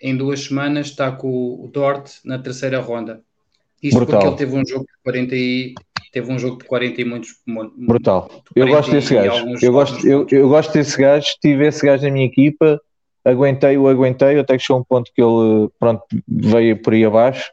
[0.00, 3.24] em duas semanas está com o Dort na terceira ronda.
[3.82, 4.20] Isto Brutal.
[4.20, 5.74] porque ele teve um jogo de 40 e
[6.12, 7.30] teve um jogo de 40 e muitos.
[7.76, 8.30] Brutal.
[8.54, 9.46] Eu gosto desse gajo.
[9.60, 11.26] Eu gosto, eu, eu gosto desse gajo.
[11.40, 12.80] Tive esse gajo na minha equipa,
[13.24, 17.52] aguentei-o, aguentei, até que chegou um ponto que ele pronto, veio por aí abaixo.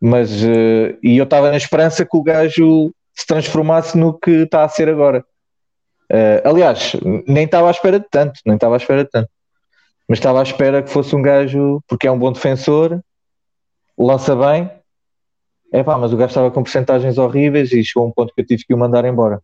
[0.00, 4.64] Mas uh, e eu estava na esperança que o gajo se transformasse no que está
[4.64, 5.24] a ser agora.
[6.10, 9.28] Uh, aliás, nem estava à espera de tanto, nem estava à espera de tanto.
[10.08, 13.00] Mas estava à espera que fosse um gajo, porque é um bom defensor,
[13.98, 14.70] lança bem.
[15.72, 18.40] É pá, mas o gajo estava com porcentagens horríveis e chegou a um ponto que
[18.40, 19.42] eu tive que o mandar embora.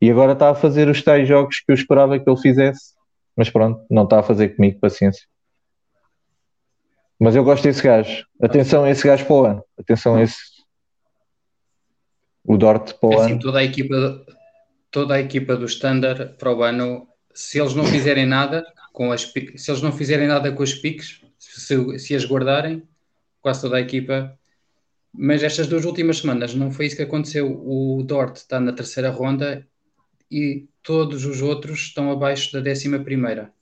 [0.00, 2.94] E agora está a fazer os tais jogos que eu esperava que ele fizesse,
[3.36, 5.26] mas pronto, não está a fazer comigo, paciência.
[7.18, 8.24] Mas eu gosto desse gajo.
[8.40, 9.64] Atenção a esse gajo para o ano.
[9.78, 10.38] Atenção a esse.
[12.42, 13.40] O Dort para o é assim, ano.
[13.40, 14.26] Toda a equipa,
[14.90, 19.22] toda a equipa do Standard para o ano, se eles não fizerem nada com as
[19.22, 22.82] se eles não fizerem nada com as piques, se, se as guardarem,
[23.42, 24.38] quase toda a equipa.
[25.12, 27.50] Mas estas duas últimas semanas não foi isso que aconteceu.
[27.66, 29.66] O Dort está na terceira ronda
[30.30, 33.52] e todos os outros estão abaixo da décima primeira.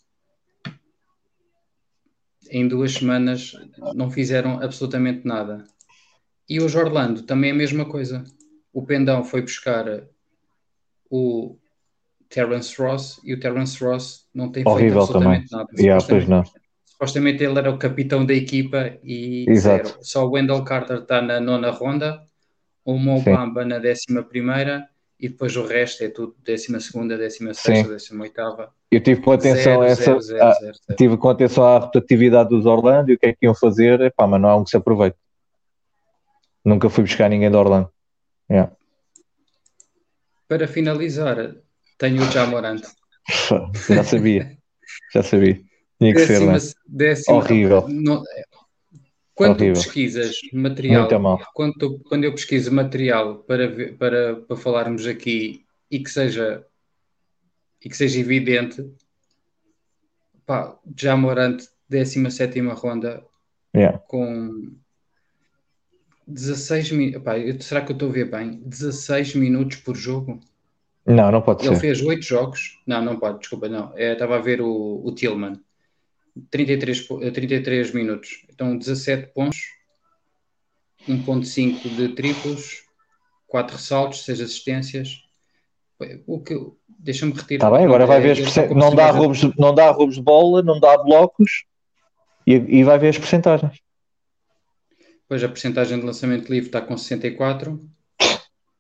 [2.50, 3.52] Em duas semanas
[3.94, 5.64] não fizeram absolutamente nada.
[6.48, 8.24] E os Orlando também é a mesma coisa.
[8.72, 9.84] O Pendão foi buscar
[11.10, 11.58] o
[12.28, 15.66] Terence Ross e o Terence Ross não tem Horrível feito absolutamente também.
[15.66, 15.82] nada.
[15.82, 16.42] Yeah, pois não.
[16.98, 19.86] Supostamente ele era o capitão da equipa e Exato.
[19.86, 19.98] zero.
[20.02, 22.20] Só o Wendell Carter está na nona ronda,
[22.84, 24.84] o Mobamba na décima primeira
[25.20, 28.72] e depois o resto é tudo décima segunda, décima sexta, décima oitava.
[28.90, 32.66] Eu tive com atenção zero, essa, zero, a, zero, tive com atenção à rotatividade dos
[32.66, 34.76] Orlando e o que é que iam fazer, Epá, mas não há um que se
[34.76, 35.16] aproveite.
[36.64, 37.88] Nunca fui buscar ninguém de Orlando.
[38.50, 38.72] Yeah.
[40.48, 41.54] Para finalizar,
[41.96, 42.82] tenho o Jamorant.
[43.88, 44.58] Já sabia.
[45.14, 45.67] Já sabia.
[46.00, 46.82] Tinha que décima, ser, né?
[46.86, 47.88] décima, Horrível.
[47.88, 48.22] Não,
[49.34, 49.74] quando Horrível.
[49.74, 51.08] tu pesquisas material,
[51.54, 56.64] quando, quando eu pesquiso material para, para, para falarmos aqui e que seja
[57.84, 58.84] e que seja evidente,
[60.44, 63.24] pá, Jamorant, 17 ronda,
[63.74, 63.98] yeah.
[63.98, 64.72] com
[66.26, 67.66] 16 minutos.
[67.66, 68.60] Será que eu estou a ver bem?
[68.64, 70.40] 16 minutos por jogo?
[71.06, 71.80] Não, não pode Ele ser.
[71.80, 72.82] fez 8 jogos.
[72.86, 73.92] Não, não pode, desculpa, não.
[73.96, 75.60] É, estava a ver o, o Tillman.
[76.50, 78.44] 33, 33 minutos.
[78.52, 79.58] Então 17 pontos,
[81.08, 82.82] 1.5 de triplos,
[83.46, 85.22] 4 ressaltos, 6 assistências.
[86.26, 86.54] O que
[86.98, 87.66] deixa-me retirar.
[87.66, 90.78] Está bem, agora vai ver as não dá roubos, não dá roubos de bola, não
[90.78, 91.64] dá blocos
[92.46, 93.80] e, e vai ver as percentagens.
[95.28, 97.78] Pois a percentagem de lançamento livre está com 64.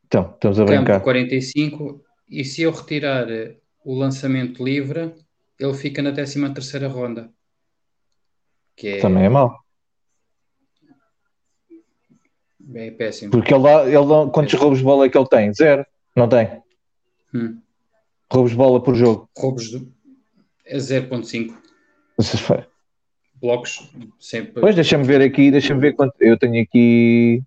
[0.06, 0.94] Então, estamos a brincar.
[0.94, 3.26] Campo 45 e se eu retirar
[3.84, 5.14] o lançamento livre,
[5.58, 7.30] ele fica na 13 terceira ronda.
[8.82, 9.00] É...
[9.00, 9.58] Também é mau.
[12.74, 13.30] É péssimo.
[13.30, 14.56] Porque ele dá, ele dá, quantos é.
[14.56, 15.52] roubos de bola é que ele tem?
[15.54, 15.86] Zero?
[16.14, 16.62] Não tem?
[17.34, 17.60] Hum.
[18.30, 19.28] Roubos de bola por jogo?
[19.36, 19.88] Roubos de...
[20.66, 21.54] é 0.5.
[23.40, 24.60] Blocos sempre.
[24.60, 26.14] Pois deixa-me ver aqui, deixa-me ver quanto.
[26.20, 27.42] Eu tenho aqui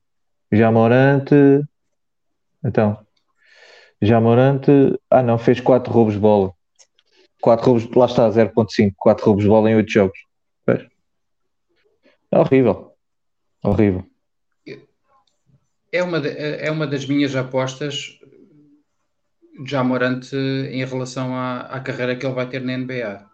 [0.52, 1.36] Jamorante.
[2.64, 2.98] Então,
[4.02, 4.72] Jamorante.
[5.10, 6.54] Ah, não, fez 4 roubos de bola.
[7.42, 8.94] 4 roubos, lá está, 0.5.
[8.98, 10.31] 4 roubos de bola em 8 jogos.
[12.32, 12.94] É horrível.
[13.64, 14.06] Horrível.
[15.92, 18.18] É uma, de, é uma das minhas apostas
[19.66, 23.26] já morante em relação à, à carreira que ele vai ter na NBA.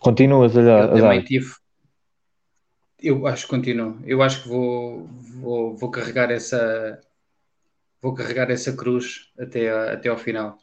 [0.00, 0.88] Continuas a dar.
[0.88, 1.52] Eu também tive.
[2.98, 3.98] Eu acho que continuo.
[4.06, 5.06] Eu acho que vou,
[5.40, 7.00] vou, vou carregar essa
[8.00, 10.58] vou carregar essa cruz até, até ao final.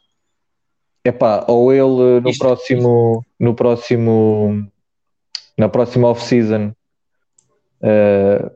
[1.04, 2.40] Epá, ou ele no Isto...
[2.44, 4.68] próximo no próximo
[5.56, 6.74] na próxima off-season
[7.82, 8.50] uh,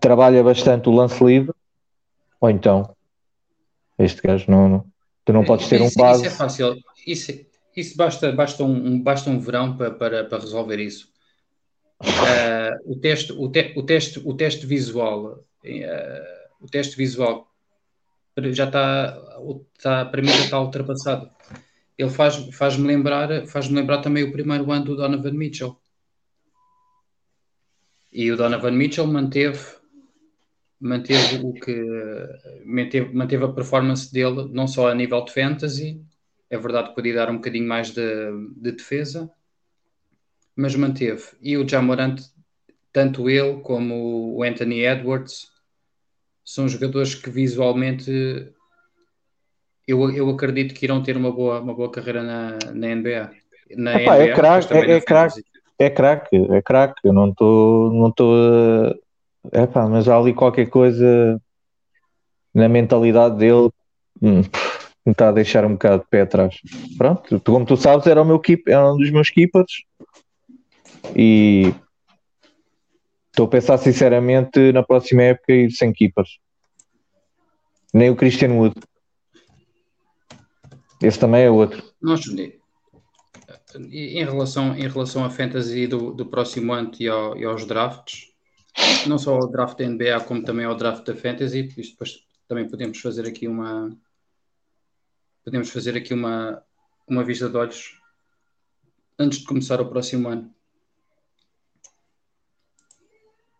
[0.00, 1.54] trabalha bastante o lance livre,
[2.40, 2.94] ou então
[3.98, 4.84] este gajo não, não
[5.24, 6.26] tu não podes ter isso, um base.
[6.26, 6.76] Isso é fácil,
[7.06, 7.32] isso,
[7.76, 11.08] isso basta, basta, um, basta um verão para, para, para resolver isso.
[12.02, 17.48] Uh, o, teste, o, te, o, teste, o teste visual, uh, o teste visual
[18.52, 19.16] já está,
[19.76, 21.30] está para mim já está ultrapassado.
[21.96, 25.78] ele faz, faz-me lembrar, faz-me lembrar também o primeiro ano do Donovan Mitchell.
[28.14, 29.60] E o Donovan Mitchell manteve
[30.80, 31.82] manteve o que
[32.64, 36.00] manteve, manteve a performance dele não só a nível de fantasy,
[36.50, 38.02] é verdade que podia dar um bocadinho mais de,
[38.56, 39.30] de defesa,
[40.54, 41.22] mas manteve.
[41.40, 42.20] E o Jamorant,
[42.92, 45.50] tanto ele como o Anthony Edwards,
[46.44, 48.10] são jogadores que visualmente
[49.88, 53.30] eu, eu acredito que irão ter uma boa, uma boa carreira na, na NBA.
[53.76, 55.44] Na Epá, NBA é craque, é, é craque,
[55.78, 57.00] é craque, é craque.
[57.04, 58.34] Eu não estou não estou
[59.52, 61.40] é pá, mas há ali qualquer coisa
[62.54, 63.70] na mentalidade dele
[64.22, 64.42] hum,
[65.04, 66.56] me está a deixar um bocado de pé atrás.
[66.96, 69.84] Pronto, como tu sabes, era o meu keep, era um dos meus keepers
[71.14, 71.74] e
[73.30, 76.38] estou a pensar sinceramente na próxima época ir sem keepers.
[77.92, 78.74] Nem o Christian Wood.
[81.02, 81.82] Esse também é outro.
[82.00, 82.22] Nós,
[83.90, 88.32] em relação, em relação à fantasy do, do próximo ano e, ao, e aos drafts,
[89.06, 92.68] não só ao draft da NBA, como também ao draft da fantasy, isto depois também
[92.68, 93.96] podemos fazer aqui uma
[95.44, 96.62] podemos fazer aqui uma,
[97.06, 98.00] uma vista de olhos
[99.18, 100.50] antes de começar o próximo ano.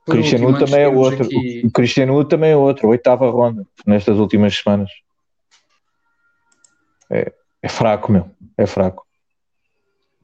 [0.07, 1.25] O Cristiano último, também é outro.
[1.25, 1.63] Aqui...
[1.65, 4.91] O Cristiano também é outro, oitava ronda nestas últimas semanas.
[7.11, 7.33] É,
[7.63, 8.31] é fraco, meu.
[8.57, 9.04] É fraco.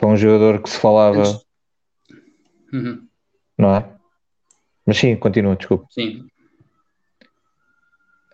[0.01, 1.23] Para um jogador que se falava.
[2.73, 3.07] Uhum.
[3.59, 3.87] Não é?
[4.87, 5.87] Mas sim, continua, desculpa.
[5.91, 6.27] Sim.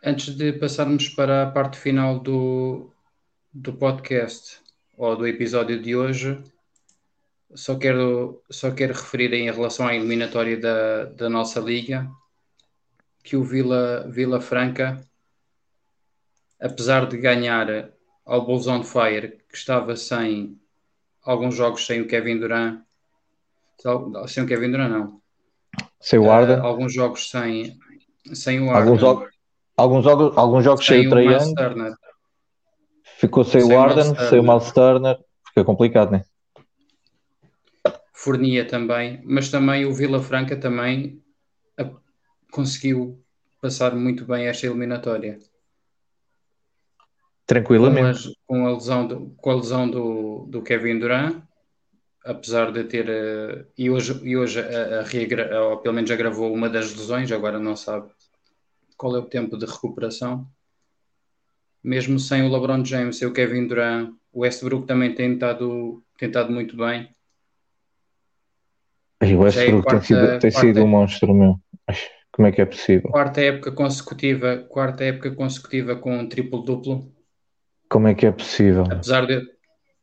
[0.00, 2.92] Antes de passarmos para a parte final do,
[3.52, 4.60] do podcast
[4.96, 6.40] ou do episódio de hoje,
[7.52, 12.08] só quero, só quero referir em relação à eliminatória da, da nossa liga
[13.24, 15.04] que o Vila, Vila Franca,
[16.60, 17.90] apesar de ganhar
[18.24, 20.56] ao Bulls on Fire, que estava sem
[21.26, 22.80] alguns jogos sem o Kevin Durant,
[24.28, 25.20] sem o Kevin Durant não,
[26.00, 27.76] sem o Arden, uh, alguns jogos sem,
[28.32, 29.28] sem o Arden, alguns jogos,
[29.76, 31.94] alguns jogos, alguns jogos sem, sem o Trae
[33.18, 35.18] ficou sem, sem o Arden, sem o Miles Turner,
[35.48, 36.24] fica complicado, né?
[38.14, 41.22] Fornia também, mas também o Vila Franca também
[41.76, 41.88] a,
[42.50, 43.20] conseguiu
[43.60, 45.38] passar muito bem esta eliminatória.
[47.46, 48.36] Tranquilamente.
[48.46, 51.42] Com a, com a lesão, do, com a lesão do, do Kevin Durant,
[52.24, 53.08] apesar de ter.
[53.08, 55.02] Uh, e hoje, e hoje a,
[55.54, 58.10] a, ou pelo menos agravou uma das lesões, agora não sabe
[58.96, 60.46] qual é o tempo de recuperação.
[61.84, 66.28] Mesmo sem o LeBron James e o Kevin Durant, o Westbrook também tem estado, tem
[66.28, 67.08] estado muito bem.
[69.22, 71.60] E o Westbrook quarta, tem sido, tem sido um monstro, meu.
[72.32, 73.10] Como é que é possível?
[73.10, 77.14] Quarta época consecutiva, quarta época consecutiva com um triplo-duplo.
[77.88, 78.84] Como é que é possível?
[78.90, 79.48] Apesar de,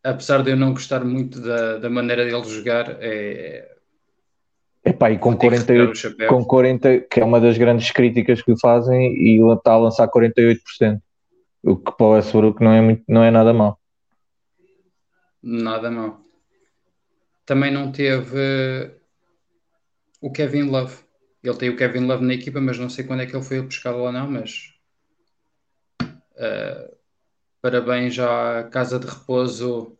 [0.03, 3.69] apesar de eu não gostar muito da, da maneira dele jogar, é.
[4.85, 9.41] Epá, e com 48, com 40, que é uma das grandes críticas que fazem, e
[9.41, 11.01] ele está a lançar 48%.
[11.63, 13.79] O que para o Westbrook não é, muito, não é nada mal.
[15.41, 16.21] Nada mal.
[17.45, 18.91] Também não teve
[20.21, 20.97] o Kevin Love.
[21.41, 23.61] Ele tem o Kevin Love na equipa, mas não sei quando é que ele foi
[23.61, 24.73] buscá-lo ou não, mas
[26.01, 26.95] uh,
[27.63, 29.97] parabéns à Casa de Repouso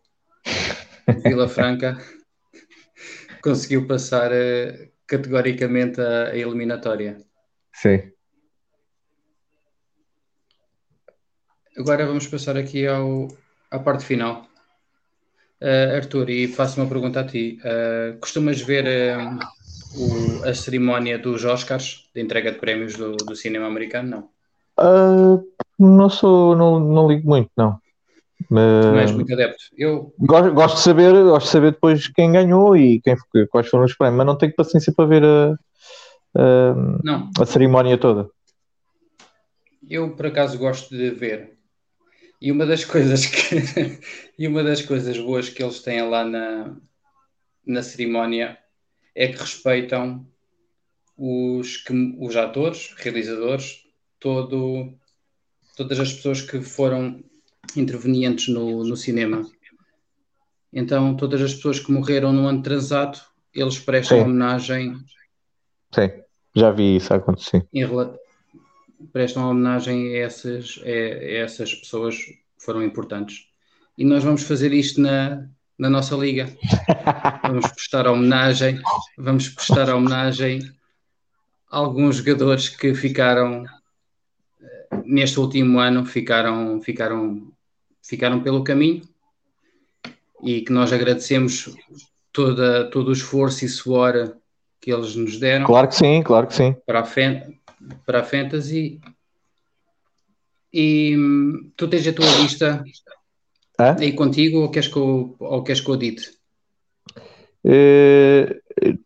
[1.23, 1.97] Vila Franca.
[3.41, 7.17] Conseguiu passar uh, categoricamente a, a, eliminatória.
[7.73, 8.11] Sim.
[11.77, 13.29] Agora vamos passar aqui ao,
[13.71, 14.45] à parte final.
[15.61, 17.59] Uh, Arthur, e faço uma pergunta a ti.
[18.19, 18.85] costumas ver
[19.95, 24.29] o, a cerimónia dos Oscars, de entrega de prémios do, do cinema americano,
[24.77, 25.53] não?
[25.83, 27.77] Não sou, não, não ligo muito, não.
[28.49, 29.63] Mas, não és muito adepto.
[29.77, 33.15] Eu gosto, gosto, de saber, gosto de saber depois quem ganhou e quem,
[33.49, 35.57] quais foram os prémios, mas não tenho paciência para ver a,
[36.35, 38.29] a, a cerimónia toda.
[39.89, 41.57] Eu por acaso gosto de ver.
[42.41, 43.99] E uma das coisas que
[44.37, 46.75] e uma das coisas boas que eles têm lá na,
[47.65, 48.57] na cerimónia
[49.15, 50.25] é que respeitam
[51.17, 53.83] os, que, os atores, realizadores,
[54.19, 54.93] todo,
[55.75, 57.23] todas as pessoas que foram
[57.75, 59.45] intervenientes no, no cinema.
[60.71, 63.19] Então, todas as pessoas que morreram no ano transado,
[63.53, 64.23] eles prestam Sim.
[64.23, 64.97] homenagem.
[65.93, 66.09] Sim,
[66.55, 67.67] já vi isso acontecer.
[67.71, 67.87] Em,
[69.11, 73.47] prestam homenagem a essas, a, a essas pessoas que foram importantes.
[73.97, 75.47] E nós vamos fazer isto na,
[75.77, 76.47] na nossa liga.
[77.43, 78.81] Vamos prestar homenagem,
[79.17, 80.59] vamos prestar homenagem
[81.69, 83.65] a alguns jogadores que ficaram
[85.05, 87.51] neste último ano ficaram ficaram
[88.01, 89.01] ficaram pelo caminho
[90.43, 91.73] e que nós agradecemos
[92.31, 94.35] toda, todo o esforço e suor
[94.81, 95.65] que eles nos deram.
[95.65, 96.75] Claro que sim, claro que sim.
[96.85, 97.05] Para a,
[98.05, 98.99] para a Fantasy.
[100.73, 101.15] E
[101.77, 102.83] tu tens a tua lista
[103.79, 103.95] Hã?
[103.99, 106.31] aí contigo ou queres que eu, ou queres que eu dite?
[107.63, 108.59] Uh,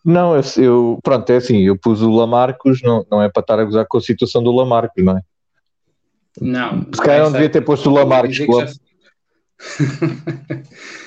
[0.03, 3.59] não, eu, eu, pronto, é assim, eu pus o Lamarcos, não, não é para estar
[3.59, 5.21] a gozar com a situação do Lamarcos, não é?
[6.41, 6.81] Não.
[6.93, 8.35] Se calhar não devia ter posto o Lamarcos.
[8.35, 8.45] Já...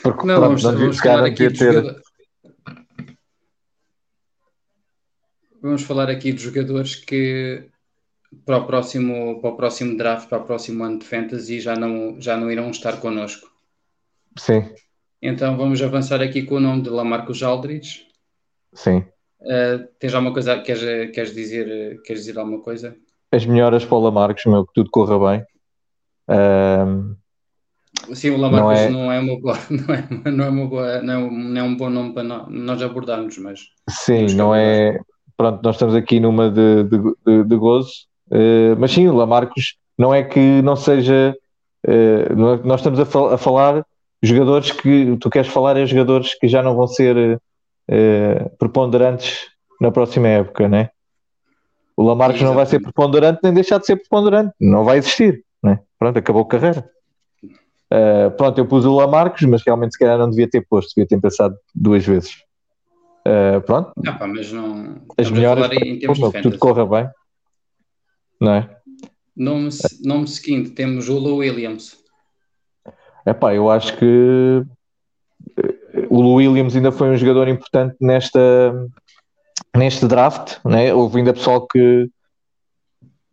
[0.03, 1.73] Porque, não, pronto, vamos, não vamos falar aqui de ter...
[1.73, 2.03] jogador...
[5.63, 7.69] Vamos falar aqui de jogadores que
[8.45, 12.21] para o próximo, para o próximo draft, para o próximo ano de fantasy já não,
[12.21, 13.51] já não irão estar connosco.
[14.39, 14.71] Sim.
[15.21, 18.07] Então vamos avançar aqui com o nome de Lamarcus Aldridge.
[18.73, 19.05] Sim.
[19.41, 22.97] Uh, tens alguma coisa, queres, queres, dizer, queres dizer alguma coisa?
[23.33, 25.45] As melhoras para o Lamarcus, meu, que tudo corra bem.
[26.29, 27.17] Uh,
[28.15, 31.03] Sim, o Lamarcus não é, não é uma boa, não é, não é uma boa,
[31.03, 34.99] não é, não é um bom nome para nós abordarmos, mas sim, não é.
[35.37, 37.91] Pronto, nós estamos aqui numa de, de, de, de gozo,
[38.31, 41.35] uh, mas sim, o Lamarcus não é que não seja.
[41.87, 43.85] Uh, nós estamos a, fal a, falar
[44.23, 47.41] jogadores que tu queres falar é jogadores que já não vão ser
[47.91, 49.49] uh, preponderantes
[49.81, 50.91] na próxima época, né?
[52.01, 55.81] O Lamarcus não vai ser preponderante nem deixar de ser preponderante, não vai existir, né?
[55.99, 56.91] Pronto, acabou a carreira.
[57.93, 61.07] Uh, pronto, eu pus o Lamarcos, mas realmente se calhar não devia ter posto, devia
[61.07, 62.37] ter pensado duas vezes.
[63.29, 63.93] Uh, pronto.
[64.07, 65.03] Ah, pá, mas não.
[65.19, 67.11] As melhores, em termos pô, de tudo corra bem.
[68.41, 68.71] Não é?
[69.37, 69.69] Nome,
[70.03, 71.99] nome seguinte, temos o Lou Williams.
[73.27, 74.65] É pá, eu acho que
[75.59, 78.89] eh, o Lou Williams ainda foi um jogador importante nesta,
[79.77, 80.59] neste draft.
[80.65, 80.93] Né?
[80.93, 82.09] Houve ainda pessoal que.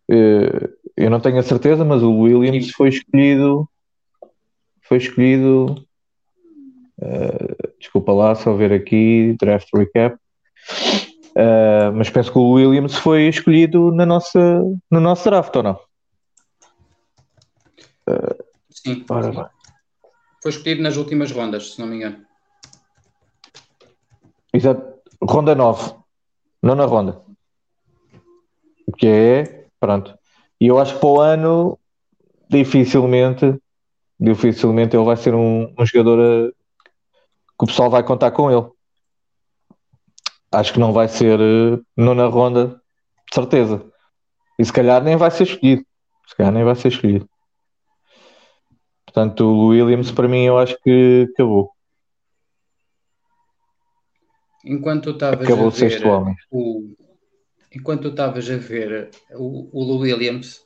[0.10, 3.70] Uh, eu não tenho a certeza, mas o Williams foi escolhido
[4.88, 5.86] foi escolhido.
[7.00, 10.16] Uh, desculpa lá, só ver aqui, draft recap.
[11.36, 14.40] Uh, mas penso que o Williams foi escolhido na nossa,
[14.90, 15.80] no nosso draft, ou não?
[18.72, 19.06] Sim.
[19.10, 19.46] Ora, sim.
[20.42, 22.26] Foi escolhido nas últimas rondas, se não me engano.
[24.54, 24.98] Exato.
[25.22, 25.94] Ronda 9.
[26.68, 27.22] Nona ronda.
[28.86, 29.68] O que é.
[29.80, 30.14] Pronto.
[30.60, 31.80] E eu acho que para o ano
[32.50, 33.58] dificilmente
[34.20, 38.68] dificilmente ele vai ser um, um jogador a, que o pessoal vai contar com ele.
[40.52, 42.82] Acho que não vai ser uh, nona ronda,
[43.30, 43.86] de certeza.
[44.60, 45.86] E se calhar nem vai ser escolhido.
[46.28, 47.30] Se calhar nem vai ser escolhido.
[49.06, 51.72] Portanto, o Williams, para mim, eu acho que acabou.
[54.68, 56.04] Enquanto estavas a ver
[56.52, 56.94] o,
[57.74, 60.62] enquanto estavas a ver o, o Williams,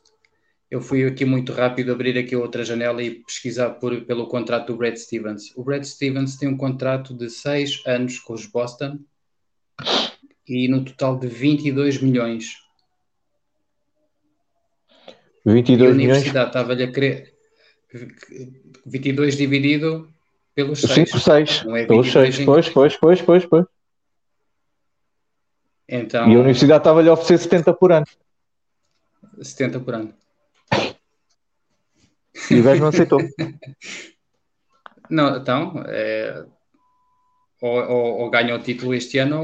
[0.69, 4.77] eu fui aqui muito rápido abrir aqui outra janela e pesquisar por, pelo contrato do
[4.77, 5.55] Brad Stevens.
[5.55, 8.99] O Brad Stevens tem um contrato de 6 anos com os Boston
[10.47, 12.55] e no total de 22 milhões.
[15.45, 17.33] 22 e a universidade estava-lhe a querer
[18.85, 20.09] 22 dividido
[20.55, 20.93] pelos 6.
[20.93, 21.63] Sim, por 6.
[21.65, 22.45] Não é pelos 6.
[22.45, 23.65] Pois, pois, pois, pois, pois.
[25.91, 28.05] Então, e a universidade estava-lhe a oferecer 70 por ano.
[29.41, 30.13] 70 por ano.
[32.49, 33.19] E o gajo não aceitou.
[35.09, 36.45] não, então, é,
[37.61, 39.43] ou, ou, ou, ganha o título este ano,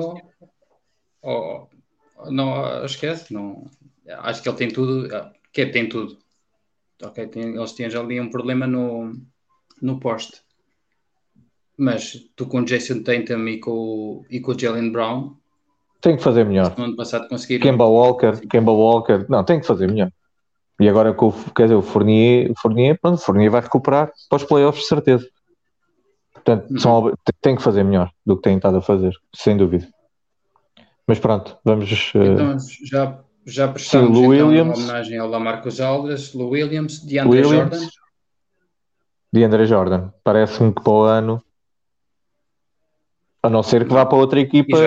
[1.21, 1.69] ou,
[2.15, 3.33] ou não esquece.
[3.33, 3.69] Não,
[4.07, 5.09] acho que ele tem tudo.
[5.51, 6.17] Que tem tudo.
[7.03, 9.13] Ok, tem, eles têm já ali um problema no,
[9.81, 10.41] no poste.
[11.77, 15.35] Mas tu com o Jason Tatum e com, e com o Jalen Brown.
[15.99, 16.75] Tem que fazer melhor.
[16.77, 17.63] No ano passado conseguiram.
[17.63, 19.25] Kemba Walker, Kemba Walker.
[19.27, 20.11] Não, tem que fazer melhor.
[20.79, 24.43] E agora com o, quer dizer, o Fournier, Fournier, pronto, Fournier vai recuperar para os
[24.43, 25.27] playoffs, de certeza.
[26.33, 26.79] Portanto, uhum.
[26.79, 29.87] são, tem que fazer melhor do que tem estado a fazer, sem dúvida.
[31.07, 32.11] Mas pronto, vamos.
[32.13, 36.99] Eh, então, já, já prestamos Sim, então, Williams, uma homenagem ao Lamarcus Aldridge, Lou Williams,
[36.99, 37.87] DeAndre Williams, Jordan.
[39.33, 40.09] DeAndre Jordan.
[40.23, 41.43] Parece-me que para o ano,
[43.41, 44.77] a não ser que vá para outra equipa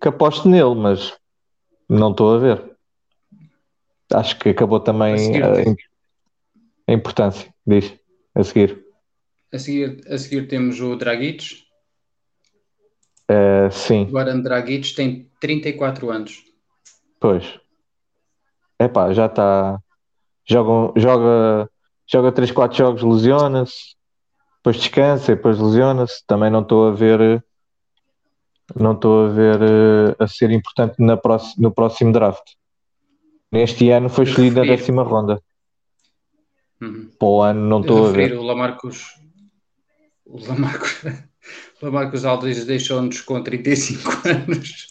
[0.00, 1.16] que aposte nele, mas
[1.88, 2.78] não estou a ver
[4.14, 5.52] acho que acabou também a, a,
[6.88, 7.94] a, importância, diz,
[8.34, 8.84] a seguir.
[9.52, 11.66] A seguir, a seguir temos o Dragic.
[13.30, 14.04] Uh, sim.
[14.04, 16.44] O Goran Dragic tem 34 anos.
[17.20, 17.58] Pois.
[18.80, 19.78] Epá, já está.
[20.46, 21.70] Joga, joga,
[22.06, 23.94] joga 3, 4 jogos, lesiona-se,
[24.56, 26.24] depois descansa, depois lesiona-se.
[26.26, 27.44] Também não estou a ver.
[28.76, 32.54] Não estou a ver uh, a ser importante na próximo, no próximo draft.
[33.50, 35.42] Neste ano foi escolhido na décima ronda.
[36.80, 37.10] Uhum.
[37.18, 38.34] Para o ano não estou a ver.
[38.34, 39.06] O Lamarcus,
[40.26, 41.02] o Lamarcus,
[41.82, 44.88] Lamarcus Aldridge deixou-nos com 35 anos.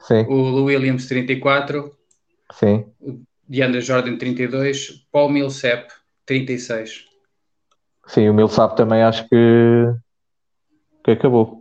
[0.00, 0.26] Sim.
[0.28, 1.96] O Williams 34.
[2.52, 2.84] Sim.
[3.00, 5.06] O DeAndre Jordan 32.
[5.10, 5.90] Paul Millsap
[6.26, 7.06] 36.
[8.06, 9.94] Sim, o Millsap também acho que,
[11.04, 11.59] que acabou.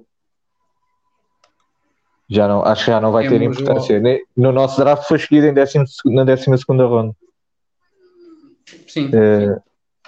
[2.29, 3.99] Já não, acho que já não vai ter importância.
[4.37, 7.15] No nosso draft foi escolhido em décimo, na 12 segunda ronda.
[8.87, 9.55] Sim, Eh,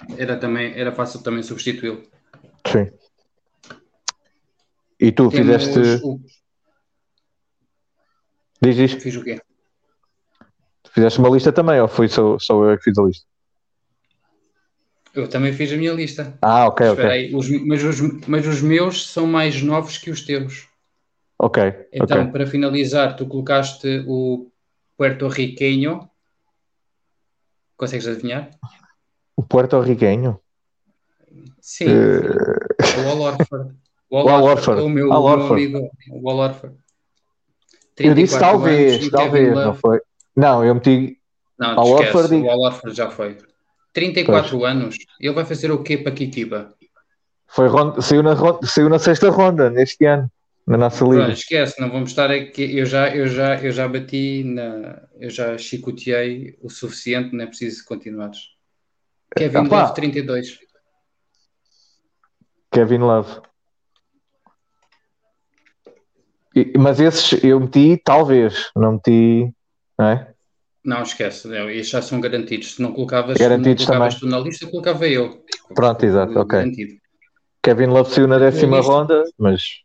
[0.06, 0.14] sim.
[0.16, 2.02] Era, também, era fácil também substituí-lo.
[2.66, 2.90] sim.
[5.00, 6.04] E tu Temos fizeste.
[6.04, 6.20] o-
[8.62, 9.00] Diz isto.
[9.00, 9.40] Fiz o quê?
[10.92, 13.26] Fizeste uma lista também, ou foi só, só eu que fiz a lista?
[15.14, 16.38] Eu também fiz a minha lista.
[16.40, 17.34] Ah, ok, Espera ok.
[17.34, 20.68] os- mas, os, mas os meus são mais novos que os teus.
[21.44, 21.58] Ok,
[21.92, 22.32] Então, ok.
[22.32, 24.48] para finalizar, tu colocaste o
[24.96, 26.08] Puerto Riqueño.
[27.76, 28.50] Consegues adivinhar?
[29.34, 30.38] O Puerto Riquenho.
[31.60, 33.74] Sim, Eh, o Al Orford.
[34.14, 34.82] O Al Horford.
[34.82, 36.76] O meu, Al o meu amigo, o Al Orford.
[37.98, 40.00] eu disse 34 talvez, anos, talvez, não foi?
[40.36, 41.18] Não, eu meti.
[41.58, 43.38] Não, Al e- o Al Orford já foi.
[43.94, 44.96] 34 anos.
[45.18, 46.74] Ele vai fazer o quê para Kitiba?
[47.46, 50.30] Foi ronda, saiu, na, ronda- saiu na sexta ronda neste ano,
[50.66, 51.24] na nossa liga.
[51.24, 52.76] Pronto, esquece, não vamos estar aqui.
[52.78, 55.02] Eu já, eu já, eu já bati na.
[55.18, 58.38] Eu já chicoteei o suficiente, não é preciso continuares.
[59.36, 59.68] Kevin.
[59.68, 60.58] Love, 32.
[62.70, 63.40] Kevin Love.
[66.54, 69.52] E- mas esses eu meti, talvez, não meti,
[69.98, 70.32] não é?
[70.84, 72.74] Não, esquece, não, estes já são garantidos.
[72.74, 74.30] Se não colocavas, Garantidos não colocavas também.
[74.30, 75.44] tu na lista, colocava eu.
[75.74, 76.58] Pronto, exato, ok.
[76.58, 76.94] Garantido.
[77.62, 79.81] Kevin Love saiu na décima ronda, mas.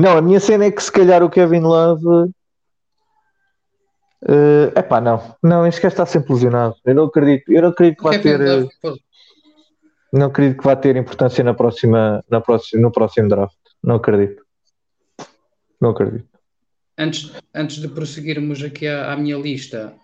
[0.00, 2.32] Não, a minha cena é que se calhar o Kevin Love.
[4.26, 5.36] É epá, não.
[5.42, 6.74] Não, este gajo está sempre lesionado.
[6.86, 7.52] Eu não acredito.
[7.52, 8.40] Eu não acredito que Kevin ter.
[8.40, 8.98] Love, pô,
[10.10, 13.58] Não acredito que vai ter importância na próxima, na próxima, no próximo draft.
[13.84, 14.42] Não acredito.
[15.78, 16.30] Não acredito.
[16.96, 19.94] Antes, antes de prosseguirmos aqui à, à minha lista,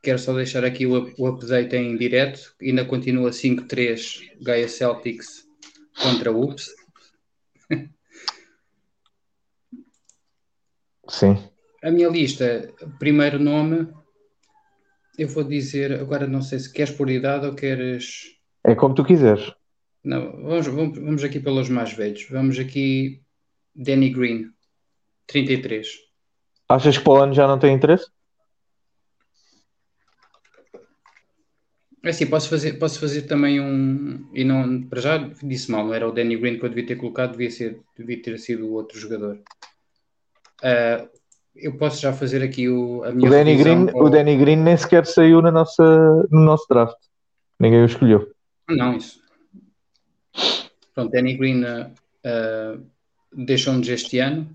[0.00, 2.54] quero só deixar aqui o, o update em direto.
[2.62, 5.44] Ainda continua 5-3 Gaia Celtics
[6.00, 6.70] contra UPS.
[11.14, 11.38] Sim.
[11.80, 13.86] A minha lista, primeiro nome,
[15.16, 18.36] eu vou dizer, agora não sei se queres por idade ou queres.
[18.64, 19.52] É como tu quiseres.
[20.02, 22.26] Não, vamos, vamos, vamos aqui pelos mais velhos.
[22.28, 23.22] Vamos aqui,
[23.74, 24.50] Danny Green,
[25.28, 25.86] 33.
[26.68, 28.06] Achas que para o ano já não tem interesse?
[32.02, 34.28] É assim, posso fazer, posso fazer também um.
[34.34, 36.96] E não, para já disse mal, não era o Danny Green que eu devia ter
[36.96, 39.40] colocado, devia, ser, devia ter sido o outro jogador.
[41.54, 44.56] Eu posso já fazer aqui o, a minha O Danny, Green, para o Danny Green
[44.56, 45.84] nem sequer saiu na nossa,
[46.30, 46.96] no nosso draft.
[47.60, 48.28] Ninguém o escolheu.
[48.68, 49.20] Não, isso.
[50.94, 52.78] Pronto, Danny Green ah,
[53.32, 54.48] deixou-nos este ano.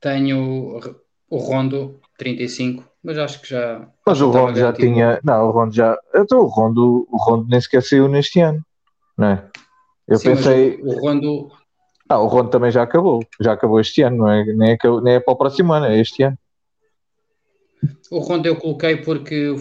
[0.00, 0.80] Tenho
[1.28, 3.88] o Rondo, 35, mas acho que já.
[4.06, 4.94] Mas o Rondo já garantido.
[4.94, 5.20] tinha.
[5.24, 5.98] Não, o Rondo já.
[6.14, 8.64] Então o Rondo, o Rondo nem sequer saiu neste ano.
[9.18, 9.50] Não é?
[10.06, 10.80] Eu Sim, pensei.
[10.82, 11.50] O Rondo,
[12.08, 13.24] Ah, o Rondo também já acabou.
[13.40, 14.44] Já acabou este ano, não é?
[14.44, 16.38] Nem é, nem é para o próximo ano, é este ano.
[18.10, 19.56] O Rondo eu coloquei porque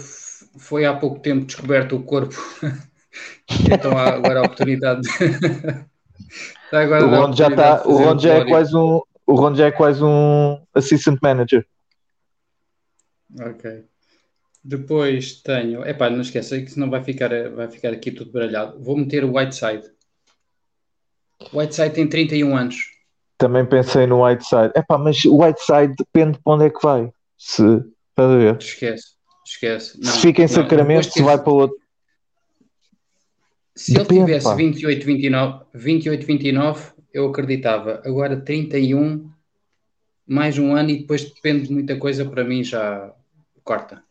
[0.58, 2.36] foi há pouco tempo descoberto o corpo.
[3.72, 5.08] então há agora a oportunidade.
[6.66, 9.02] Está agora O Rondo já de O Rondo já é quase um.
[9.26, 11.66] O Rondo já é quase um assistant manager.
[13.40, 13.86] Ok.
[14.64, 15.86] Depois tenho.
[15.86, 18.82] Epá, não esqueça que senão vai ficar, vai ficar aqui tudo baralhado.
[18.84, 19.90] Vou meter o Whiteside.
[21.54, 22.76] Whiteside tem 31 anos.
[23.38, 24.72] Também pensei no Whiteside.
[24.76, 27.12] Epá, mas o Whiteside depende para onde é que vai.
[27.38, 27.64] Se.
[27.64, 28.58] Estás a ver?
[28.62, 29.04] Esquece.
[29.46, 30.00] Esquece.
[30.00, 31.78] Não, se fica em não, Sacramento, se vai para outro.
[33.76, 34.56] Se ele Depende, tivesse pá.
[34.56, 38.02] 28, 29, 28, 29, eu acreditava.
[38.06, 39.30] Agora 31,
[40.28, 43.12] mais um ano e depois depende de muita coisa, para mim já
[43.64, 44.04] corta.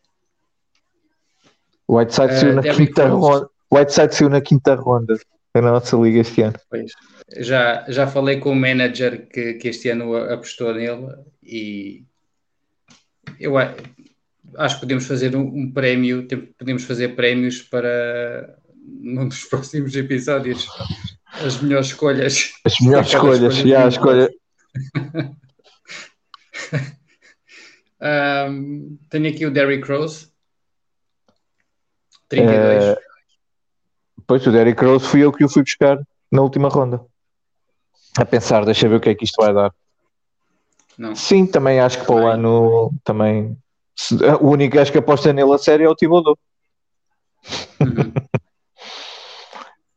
[1.86, 3.26] O Whiteside Eh, saiu na Derrick quinta Rose.
[3.26, 3.50] ronda.
[3.72, 5.14] Whiteside saiu na quinta ronda
[5.54, 6.54] da nossa liga este ano.
[6.68, 6.92] Pois.
[7.38, 12.04] Já, já falei com o manager que, que este ano apostou nele e
[13.38, 16.26] eu acho que podemos fazer um, um prémio,
[16.58, 20.68] podemos fazer prémios para num dos próximos episódios
[21.32, 22.52] as melhores escolhas.
[22.64, 23.54] As melhores escolhas.
[23.54, 24.28] escolhas já, a escolha.
[28.00, 30.28] Ahm, tenho aqui o Derrick Rose,
[32.28, 32.84] 32.
[32.84, 33.09] Eh,
[34.30, 35.98] Pois o Derrick Rose fui eu que o fui buscar
[36.30, 37.04] na última ronda.
[38.16, 39.74] A pensar, deixa ver o que é que isto vai dar.
[40.96, 41.16] Não.
[41.16, 43.58] Sim, também acho que para o ano também.
[43.96, 46.38] se- O único gajo que aposta nele a sério é o Thibodeau.
[47.80, 48.12] Uhum.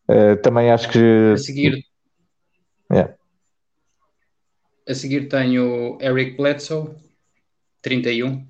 [0.10, 1.34] Uh, também acho que.
[1.36, 1.86] A seguir.
[2.92, 3.14] Yeah.
[4.90, 6.96] A seguir tenho Eric Bledsoe,
[7.84, 8.48] 31.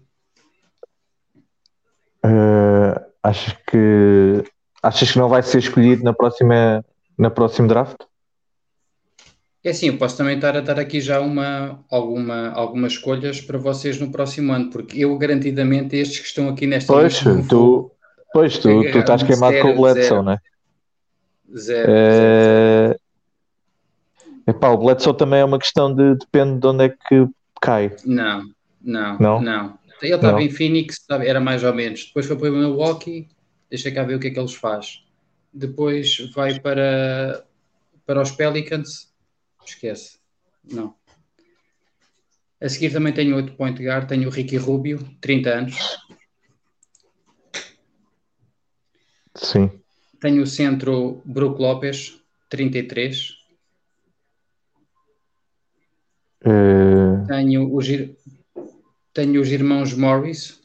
[2.25, 4.45] Uh, acho que
[4.83, 6.85] achas que não vai ser escolhido na próxima
[7.17, 7.95] na próximo draft?
[9.63, 13.57] É assim, eu posso também estar a dar aqui já uma, alguma, algumas escolhas para
[13.57, 17.17] vocês no próximo ano, porque eu garantidamente estes que estão aqui nesta pois.
[17.47, 17.91] Tu,
[18.33, 20.39] pois, tu, tu estás queimado com o Bledsoe, não é?
[21.55, 22.87] Zero, é...
[22.87, 22.99] zero,
[24.45, 27.25] Epá, o Bledsoe também é uma questão de depende de onde é que
[27.61, 27.95] cai.
[28.03, 28.43] Não,
[28.81, 29.41] não, não.
[29.41, 29.79] não.
[30.01, 32.07] Ele estava em Phoenix, era mais ou menos.
[32.07, 33.29] Depois foi para o Milwaukee,
[33.73, 35.03] deixa cá ver o que é que eles faz.
[35.51, 37.43] Depois vai para,
[38.05, 39.11] para os Pelicans,
[39.65, 40.19] esquece,
[40.63, 40.93] não.
[42.61, 45.75] A seguir também tenho outro point guard, tenho o Ricky Rubio, 30 anos.
[49.33, 49.81] Sim.
[50.21, 53.29] Tenho o centro Brook Lopes, 33.
[56.45, 57.25] Uh...
[57.27, 57.87] Tenho, os,
[59.11, 60.61] tenho os irmãos Morris,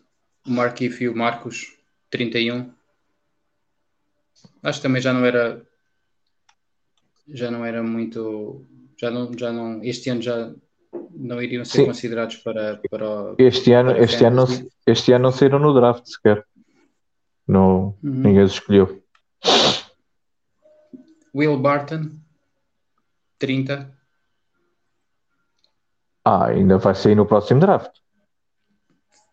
[0.47, 1.75] o Marquif e o Marcos,
[2.11, 2.77] 31.
[4.63, 5.63] Acho que também já não era
[7.29, 8.65] já não era muito
[8.99, 10.53] já não, já não este ano já
[11.11, 11.87] não iriam ser Sim.
[11.87, 14.47] considerados para, para este ano para este ano
[14.87, 16.45] este ano não saíram no draft sequer
[17.47, 17.95] no, uhum.
[18.03, 19.03] ninguém os escolheu
[21.35, 22.11] Will Barton
[23.39, 23.99] 30
[26.29, 28.01] ah, ainda vai sair no próximo draft.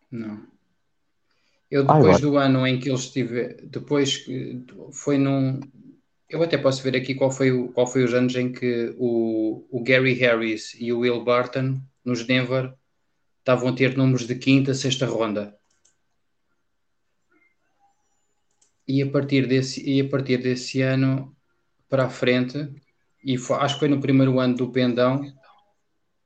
[0.09, 0.54] Não.
[1.69, 4.25] Eu depois Ai, do ano em que ele estive, depois
[4.93, 5.59] foi num.
[6.29, 9.65] Eu até posso ver aqui qual foi, o, qual foi os anos em que o,
[9.69, 12.73] o Gary Harris e o Will Barton, nos Denver,
[13.39, 15.55] estavam a ter números de quinta, sexta ronda.
[18.87, 21.35] E a partir desse, e a partir desse ano
[21.89, 22.69] para a frente,
[23.23, 25.21] e foi, acho que foi no primeiro ano do Pendão,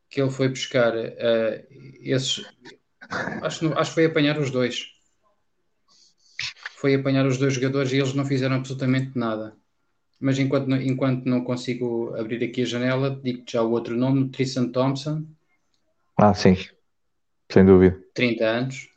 [0.09, 1.67] que ele foi buscar uh,
[2.01, 2.45] esses.
[3.41, 4.98] Acho, acho que foi apanhar os dois.
[6.79, 9.53] Foi apanhar os dois jogadores e eles não fizeram absolutamente nada.
[10.17, 14.29] Mas enquanto não, enquanto não consigo abrir aqui a janela, digo já o outro nome,
[14.29, 15.25] Tristan Thompson.
[16.15, 16.55] Ah, sim.
[17.51, 17.99] Sem dúvida.
[18.13, 18.87] 30 anos.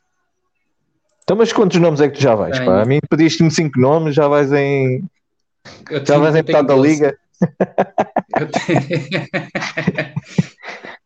[1.24, 2.56] Então, mas quantos nomes é que tu já vais?
[2.60, 2.82] Pá?
[2.82, 5.02] A mim pediste-me 5 nomes, já vais em.
[6.06, 7.18] já vais em metade da liga.
[8.38, 9.26] Eu tenho...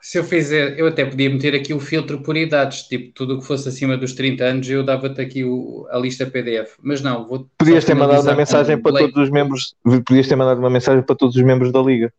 [0.00, 3.38] Se eu fizer, eu até podia meter aqui o filtro por idades, tipo, tudo o
[3.40, 6.76] que fosse acima dos 30 anos, eu dava-te aqui o, a lista PDF.
[6.82, 7.48] Mas não, vou.
[7.58, 9.74] Podias ter mandado uma mensagem para todos os membros,
[10.06, 12.12] podias ter mandado uma mensagem para todos os membros da Liga.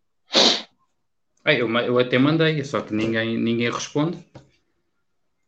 [1.43, 4.17] Ah, eu, eu até mandei, só que ninguém, ninguém responde.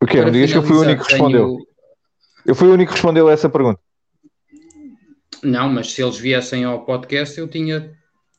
[0.01, 0.21] O quê?
[0.21, 1.47] Não digas que eu fui o único que respondeu.
[1.47, 1.67] Tenho...
[2.45, 3.79] Eu fui o único que respondeu a essa pergunta.
[5.43, 7.93] Não, mas se eles viessem ao podcast, eu tinha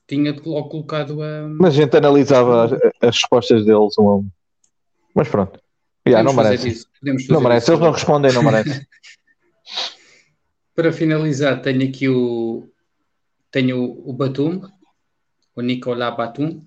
[0.07, 1.49] tinha logo colocado a.
[1.49, 4.29] Mas a gente analisava as, as respostas deles um a um.
[5.15, 5.61] Mas pronto.
[6.07, 6.87] Yeah, não merece.
[7.29, 7.71] Não merece.
[7.71, 8.87] Eles não respondem, não merece.
[10.75, 12.69] Para finalizar, tenho aqui o.
[13.51, 14.63] Tenho o Batum,
[15.55, 16.65] o Nicolás Batum.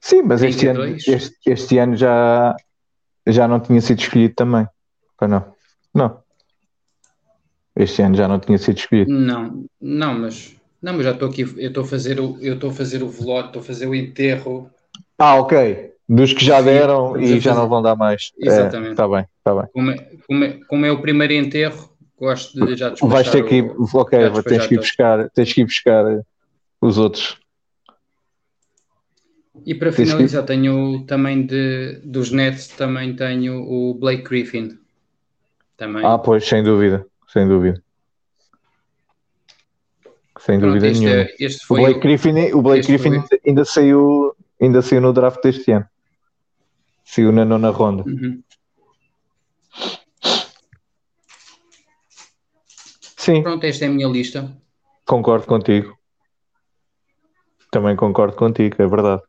[0.00, 2.54] Sim, mas este ano, este, este ano já,
[3.26, 4.68] já não tinha sido escolhido também.
[5.16, 5.54] Para não.
[5.92, 6.22] Não.
[7.74, 9.12] Este ano já não tinha sido escolhido.
[9.12, 10.55] Não, não, mas
[10.86, 13.08] não, mas já estou aqui, eu estou a fazer o, eu estou a fazer o
[13.08, 14.70] velório, estou a fazer o enterro.
[15.18, 15.90] Ah, ok.
[16.08, 18.30] Dos que já deram Sim, e já não vão dar mais.
[18.38, 18.92] Exatamente.
[18.92, 19.64] Está é, bem, está bem.
[19.72, 19.96] Como é,
[20.28, 23.64] como, é, como é, o primeiro enterro, gosto de já despachar Vais ter que ir,
[23.76, 26.04] o, ok, tens que ir buscar, tens que ir buscar
[26.80, 27.36] os outros.
[29.64, 30.46] E para finalizar, que...
[30.46, 34.78] tenho também de, dos Nets, também tenho o Blake Griffin.
[35.76, 36.06] Também.
[36.06, 37.82] Ah, pois, sem dúvida, sem dúvida.
[40.38, 41.22] Sem Pronto, dúvida nenhuma.
[41.22, 41.28] É,
[41.70, 43.40] o Blake Griffin, o Blake Griffin foi...
[43.46, 45.88] ainda, saiu, ainda saiu no draft deste ano.
[47.04, 48.04] Saiu na nona ronda.
[48.06, 48.42] Uhum.
[53.16, 53.42] Sim.
[53.42, 54.56] Pronto, esta é a minha lista.
[55.04, 55.96] Concordo contigo.
[57.70, 59.22] Também concordo contigo, é verdade.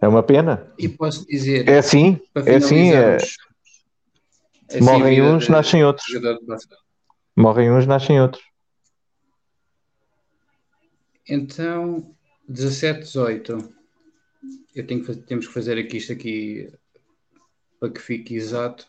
[0.00, 0.72] É uma pena.
[0.78, 1.68] E posso dizer.
[1.68, 2.92] É assim, é assim.
[2.92, 3.16] É...
[3.16, 5.50] Assim Morrem uns, de...
[5.50, 6.06] nascem outros.
[7.34, 8.47] Morrem uns, nascem outros.
[11.28, 12.16] Então,
[12.48, 13.74] 17, 18.
[14.74, 16.72] Eu tenho que, temos que fazer aqui isto aqui
[17.78, 18.86] para que fique exato.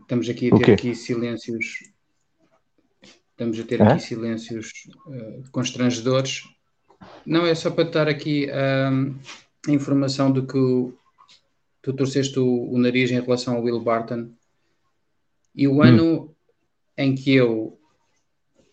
[0.00, 0.74] Estamos aqui a ter okay.
[0.74, 1.92] aqui silêncios.
[3.30, 4.72] Estamos a ter aqui silêncios
[5.06, 6.42] uh, constrangedores.
[7.24, 9.14] Não, é só para estar aqui uh,
[9.68, 10.92] a informação de que o,
[11.82, 14.32] tu torceste o, o nariz em relação ao Will Barton
[15.54, 16.34] E o ano
[16.98, 17.78] em que eu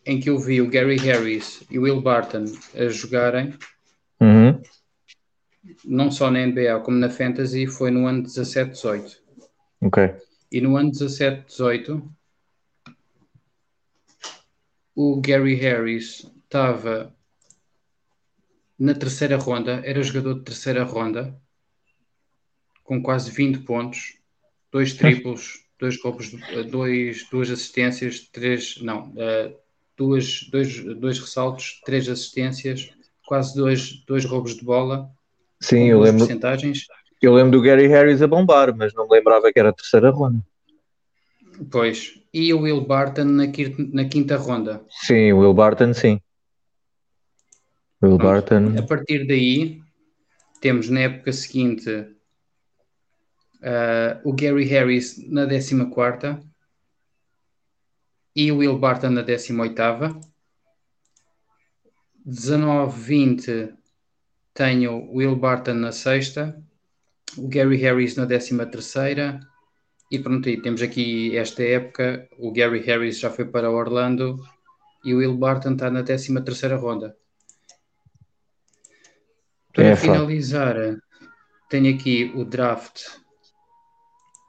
[0.05, 2.45] em que eu vi o Gary Harris e o Will Barton
[2.75, 3.57] a jogarem,
[4.21, 4.61] Uhum.
[5.83, 9.17] não só na NBA como na Fantasy, foi no ano 17-18.
[9.81, 10.13] Ok.
[10.51, 12.07] E no ano 17-18,
[14.95, 17.13] o Gary Harris estava
[18.77, 21.35] na terceira ronda, era jogador de terceira ronda,
[22.83, 24.19] com quase 20 pontos,
[24.71, 29.53] dois triplos, dois roubos, de- dois, duas assistências, três, não, eh,
[29.97, 32.89] duas, dois, dois ressaltos, três assistências,
[33.25, 35.09] quase dois, dois roubos de bola,
[35.61, 36.85] Sim, eu lembro, percentagens.
[37.21, 40.09] eu lembro do Gary Harris a bombar, mas não me lembrava que era a terceira
[40.11, 40.39] ronda.
[41.71, 42.19] Pois.
[42.33, 43.45] E o Will Barton na,
[43.93, 44.85] na quinta ronda.
[44.89, 46.19] Sim, o Will Barton, sim.
[48.01, 48.23] Will Pronto.
[48.23, 48.77] Barton.
[48.77, 49.81] A partir daí,
[50.59, 52.14] temos na época seguinte
[53.65, 56.45] ah, o Gary Harris na 14
[58.35, 59.65] e o Will Barton na 18.
[62.27, 63.75] 19-20
[64.53, 66.61] tenho o Will Barton na sexta,
[67.37, 68.55] o Gary Harris na 13
[70.11, 74.39] e pronto, e temos aqui esta época, o Gary Harris já foi para Orlando
[75.03, 76.33] e o Will Barton está na 13
[76.75, 77.17] ronda.
[79.73, 79.97] Para É, pá.
[79.97, 80.75] finalizar,
[81.69, 83.24] tenho aqui o draft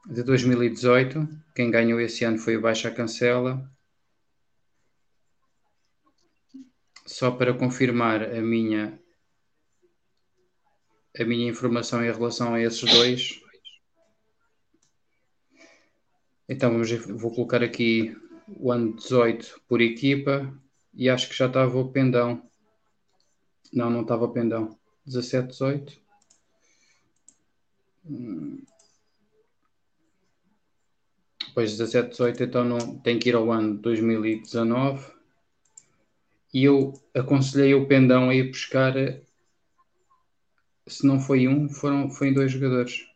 [0.06, 1.28] de 2018.
[1.54, 3.68] Quem ganhou esse ano foi o Baixa Cancela.
[7.04, 9.00] Só para confirmar a minha
[11.18, 13.40] a minha informação em relação a esses dois.
[16.48, 18.14] Então vamos, vou colocar aqui
[18.48, 20.52] o ano 18 por equipa
[20.92, 22.42] e acho que já estava o pendão.
[23.72, 24.78] Não, não estava o pendão.
[25.06, 26.00] 17, 18.
[28.04, 28.62] Hum.
[31.56, 35.10] Pois 17, 18, então não, tem que ir ao ano 2019.
[36.52, 38.92] E eu aconselhei o pendão a ir buscar,
[40.86, 43.06] se não foi um, foram, foi dois jogadores.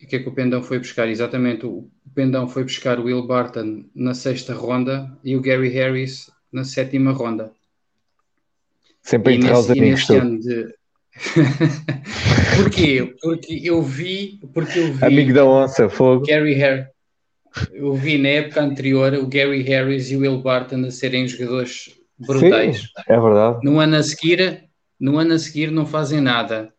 [0.00, 1.06] E o que é que o Pendão foi buscar?
[1.06, 6.30] Exatamente, o Pendão foi buscar o Will Barton na sexta ronda e o Gary Harris
[6.50, 7.52] na sétima ronda.
[9.02, 10.22] Sempre E nesse, e todos.
[10.22, 10.83] ano de.
[12.56, 13.14] Porquê?
[13.20, 16.26] Porque eu vi, porque eu vi Amigo da onça, fogo.
[16.26, 16.86] Gary Harris.
[17.72, 21.94] Eu vi na época anterior o Gary Harris e o Will Barton a serem jogadores
[22.18, 22.80] brutais.
[22.80, 23.60] Sim, é verdade.
[23.62, 24.64] No ano a seguir,
[24.98, 26.72] no ano a seguir não fazem nada.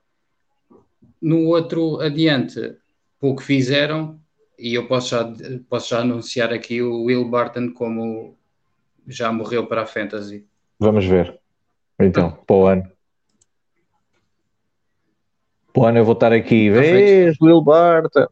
[1.22, 2.76] No outro adiante,
[3.20, 4.20] pouco fizeram,
[4.60, 5.34] e eu posso já,
[5.70, 8.38] posso já anunciar aqui o Will Barton como
[9.08, 10.46] já morreu para a Fantasy.
[10.80, 11.40] Vamos ver.
[12.00, 12.95] Então, para o ano.
[15.84, 16.70] Ano eu vou estar aqui.
[16.70, 18.28] Vês, Will Barton.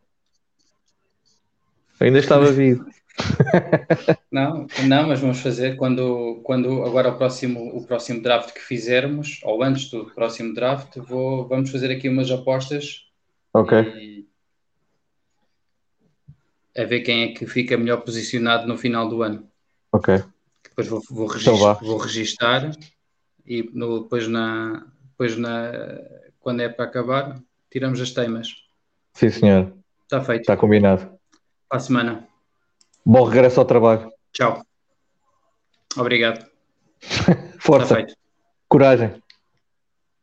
[1.99, 2.85] Ainda estava vivo.
[4.31, 9.39] Não, não, mas vamos fazer quando, quando agora o próximo, o próximo draft que fizermos,
[9.43, 13.05] ou antes do próximo draft, vou, vamos fazer aqui umas apostas
[13.53, 13.77] Ok.
[13.79, 14.27] e
[16.75, 19.47] a ver quem é que fica melhor posicionado no final do ano.
[19.91, 20.23] Ok.
[20.63, 21.73] Depois vou, vou, Então vá.
[21.73, 22.71] regis- vou registar
[23.45, 25.71] e no- depois, na, depois na,
[26.43, 27.39] quando é para acabar,
[27.71, 28.49] tiramos as temas.
[29.13, 29.73] Sim, senhor.
[30.03, 30.41] Está feito.
[30.41, 31.17] Está combinado.
[31.69, 32.27] Para a semana.
[33.05, 34.11] Bom regresso ao trabalho.
[34.33, 34.61] Tchau.
[35.97, 36.45] Obrigado.
[37.01, 37.95] Está Força.
[37.95, 38.13] feito.
[38.67, 39.22] Coragem.